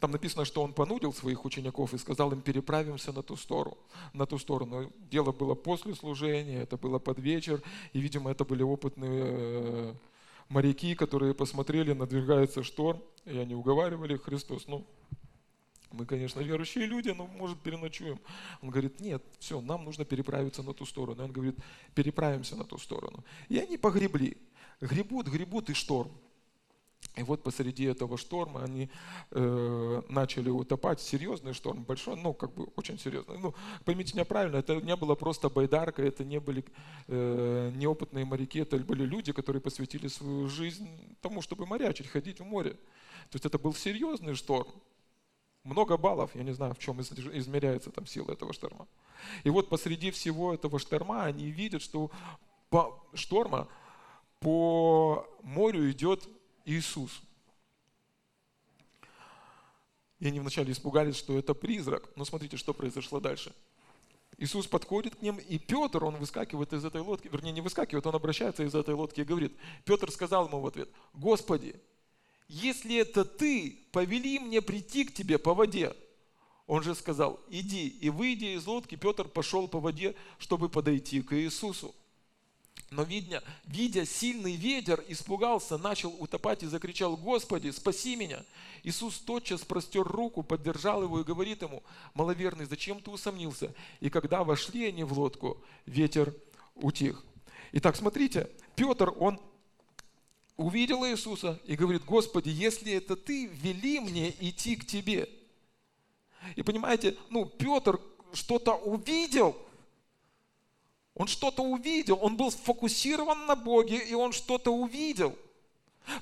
[0.00, 3.78] там написано, что он понудил своих учеников и сказал им, переправимся на ту сторону.
[4.12, 4.92] На ту сторону.
[5.10, 9.94] Дело было после служения, это было под вечер, и, видимо, это были опытные э,
[10.48, 14.86] моряки, которые посмотрели, надвигается шторм, и они уговаривали Христос, ну,
[15.94, 18.18] мы, конечно, верующие люди, но, может, переночуем.
[18.62, 21.22] Он говорит, нет, все, нам нужно переправиться на ту сторону.
[21.22, 21.56] И он говорит,
[21.94, 23.24] переправимся на ту сторону.
[23.48, 24.36] И они погребли.
[24.80, 26.10] Гребут, гребут, и шторм.
[27.16, 28.90] И вот посреди этого шторма они
[29.30, 31.00] э, начали утопать.
[31.00, 33.38] Серьезный шторм, большой, ну, как бы очень серьезный.
[33.38, 36.64] Ну, поймите меня правильно, это не было просто байдарка, это не были
[37.06, 40.88] э, неопытные моряки, это были люди, которые посвятили свою жизнь
[41.20, 42.72] тому, чтобы морячить, ходить в море.
[43.30, 44.68] То есть это был серьезный шторм.
[45.64, 48.86] Много баллов, я не знаю, в чем измеряется там сила этого шторма.
[49.44, 52.10] И вот посреди всего этого шторма они видят, что
[52.68, 53.66] по шторма
[54.40, 56.28] по морю идет
[56.66, 57.22] Иисус.
[60.18, 62.10] И они вначале испугались, что это призрак.
[62.14, 63.54] Но смотрите, что произошло дальше.
[64.36, 68.14] Иисус подходит к ним, и Петр, он выскакивает из этой лодки, вернее, не выскакивает, он
[68.14, 71.80] обращается из этой лодки и говорит, Петр сказал ему в ответ, «Господи,
[72.48, 75.94] если это ты, повели мне прийти к тебе по воде».
[76.66, 77.88] Он же сказал, иди.
[77.88, 81.94] И выйдя из лодки, Петр пошел по воде, чтобы подойти к Иисусу.
[82.90, 88.42] Но видя, видя сильный ветер, испугался, начал утопать и закричал, «Господи, спаси меня!»
[88.82, 91.82] Иисус тотчас простер руку, поддержал его и говорит ему,
[92.14, 96.34] «Маловерный, зачем ты усомнился?» И когда вошли они в лодку, ветер
[96.76, 97.24] утих.
[97.72, 99.40] Итак, смотрите, Петр, он
[100.56, 105.28] увидел Иисуса и говорит, «Господи, если это ты, вели мне идти к тебе».
[106.56, 108.00] И понимаете, ну, Петр
[108.32, 109.56] что-то увидел,
[111.14, 115.36] он что-то увидел, он был сфокусирован на Боге, и он что-то увидел.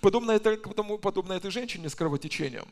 [0.01, 2.69] Подобно, это, подобно этой женщине с кровотечением.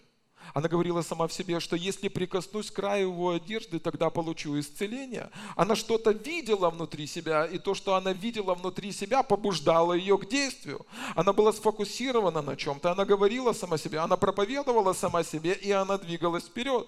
[0.55, 5.31] Она говорила сама в себе, что если прикоснусь к краю его одежды, тогда получу исцеление.
[5.57, 10.29] Она что-то видела внутри себя, и то, что она видела внутри себя, побуждало ее к
[10.29, 10.85] действию.
[11.15, 15.99] Она была сфокусирована на чем-то, она говорила сама себе, она проповедовала сама себе, и она
[15.99, 16.87] двигалась вперед.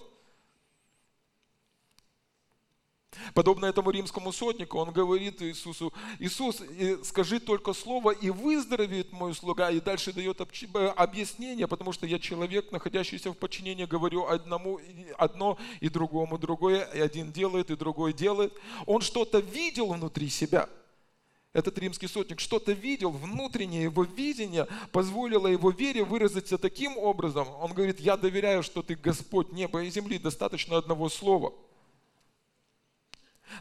[3.34, 6.62] Подобно этому римскому сотнику, он говорит Иисусу, Иисус,
[7.02, 9.70] скажи только слово, и выздоровеет мой слуга.
[9.70, 10.40] И дальше дает
[10.96, 14.80] объяснение, потому что я человек, находящийся в подчинении, говорю одному
[15.16, 18.52] одно и другому другое, и один делает, и другой делает.
[18.86, 20.68] Он что-то видел внутри себя.
[21.54, 27.46] Этот римский сотник что-то видел, внутреннее его видение позволило его вере выразиться таким образом.
[27.60, 31.54] Он говорит, я доверяю, что ты Господь неба и земли, достаточно одного слова–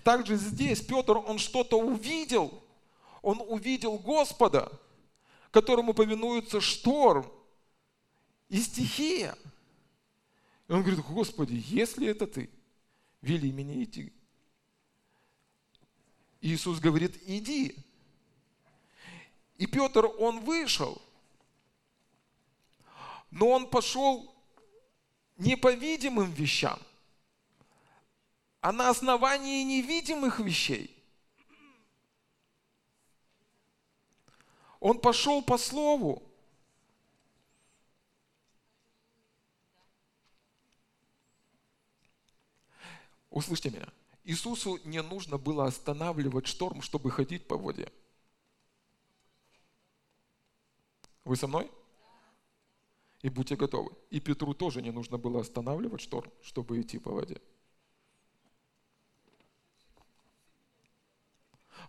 [0.04, 2.64] также здесь Петр, он что-то увидел.
[3.22, 4.72] Он увидел Господа,
[5.52, 7.32] которому повинуется шторм
[8.50, 9.38] и стихия.
[10.68, 12.50] И он говорит, Господи, если это ты,
[13.22, 14.12] вели меня идти.
[16.42, 17.76] Иисус говорит, иди.
[19.58, 21.00] И Петр, он вышел,
[23.30, 24.34] но он пошел
[25.38, 26.80] не по видимым вещам,
[28.62, 30.96] а на основании невидимых вещей.
[34.80, 36.24] Он пошел по слову.
[43.32, 43.88] Услышьте меня.
[44.24, 47.92] Иисусу не нужно было останавливать шторм, чтобы ходить по воде.
[51.24, 51.72] Вы со мной?
[53.22, 53.92] И будьте готовы.
[54.10, 57.40] И Петру тоже не нужно было останавливать шторм, чтобы идти по воде.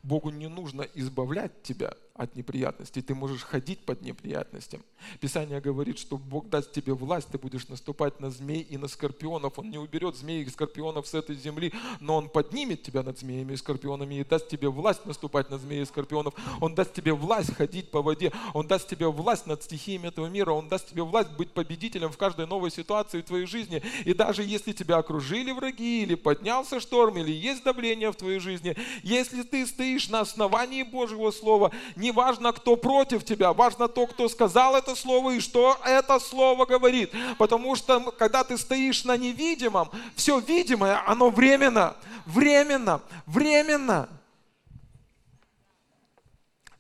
[0.03, 4.82] Богу не нужно избавлять тебя от неприятностей, ты можешь ходить под неприятностям.
[5.20, 9.58] Писание говорит, что Бог даст тебе власть, ты будешь наступать на змей и на скорпионов.
[9.58, 13.54] Он не уберет змей и скорпионов с этой земли, но Он поднимет тебя над змеями
[13.54, 16.34] и скорпионами и даст тебе власть наступать на змеи и скорпионов.
[16.60, 18.32] Он даст тебе власть ходить по воде.
[18.52, 20.52] Он даст тебе власть над стихиями этого мира.
[20.52, 23.82] Он даст тебе власть быть победителем в каждой новой ситуации в твоей жизни.
[24.04, 28.76] И даже если тебя окружили враги, или поднялся шторм, или есть давление в твоей жизни,
[29.02, 31.72] если ты стоишь на основании Божьего Слова,
[32.03, 36.66] не важно, кто против тебя, важно то, кто сказал это слово и что это слово
[36.66, 37.12] говорит.
[37.38, 41.96] Потому что когда ты стоишь на невидимом, все видимое, оно временно,
[42.26, 44.09] временно, временно.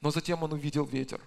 [0.00, 1.20] Но затем он увидел ветер.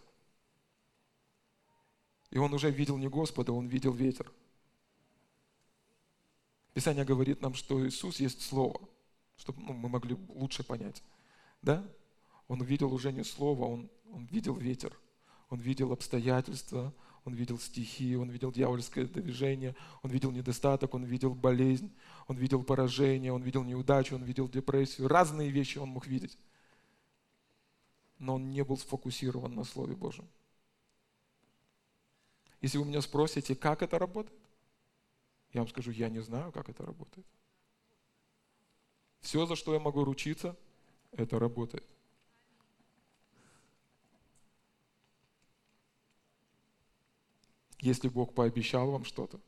[2.32, 4.30] И он уже видел не Господа, он видел ветер.
[6.74, 8.82] Писание говорит нам, что Иисус есть Слово,
[9.38, 11.02] чтобы ну, мы могли лучше понять.
[11.62, 11.82] Да?
[12.48, 14.98] Он видел уже не слово, он, он видел ветер,
[15.50, 16.93] он видел обстоятельства,
[17.26, 21.91] он видел стихии, он видел дьявольское движение, он видел недостаток, он видел болезнь,
[22.28, 25.08] он видел поражение, он видел неудачу, он видел депрессию.
[25.08, 26.38] Разные вещи он мог видеть.
[28.20, 30.28] Но он не был сфокусирован на Слове Божьем.
[32.62, 34.39] Если вы меня спросите, как это работает,
[35.52, 37.26] я вам скажу, я не знаю, как это работает.
[39.22, 40.56] Все, за что я могу ручиться,
[41.12, 41.86] это работает.
[47.86, 49.40] Если Бог пообещал вам что-то,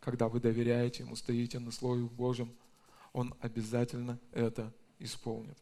[0.00, 2.52] когда вы доверяете Ему, стоите на Слове Божьем,
[3.12, 5.56] Он обязательно это исполнит.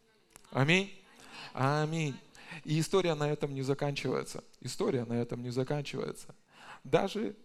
[0.51, 0.91] Аминь.
[1.53, 2.17] Аминь.
[2.65, 4.43] И история на этом не заканчивается.
[4.63, 6.35] История на этом не заканчивается.
[6.85, 7.37] Даже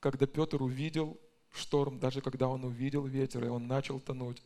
[0.00, 1.16] когда Петр увидел
[1.52, 4.42] шторм, даже когда он увидел ветер, и он начал тонуть,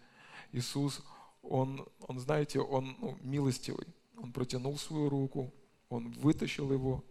[0.53, 1.01] Иисус,
[1.41, 3.87] он, он знаете, он ну, милостивый.
[4.19, 5.51] Он протянул свою руку,
[5.89, 7.03] он вытащил его,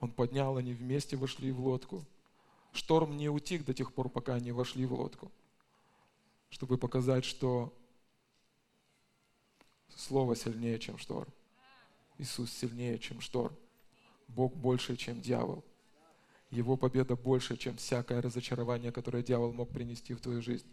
[0.00, 2.04] он поднял, они вместе вошли в лодку.
[2.72, 5.30] Шторм не утих до тех пор, пока они вошли в лодку,
[6.50, 7.72] чтобы показать, что
[9.96, 11.28] Слово сильнее, чем шторм.
[12.18, 13.54] Иисус сильнее, чем шторм.
[14.28, 15.64] Бог больше, чем дьявол.
[16.50, 20.66] Его победа больше, чем всякое разочарование, которое дьявол мог принести в твою жизнь.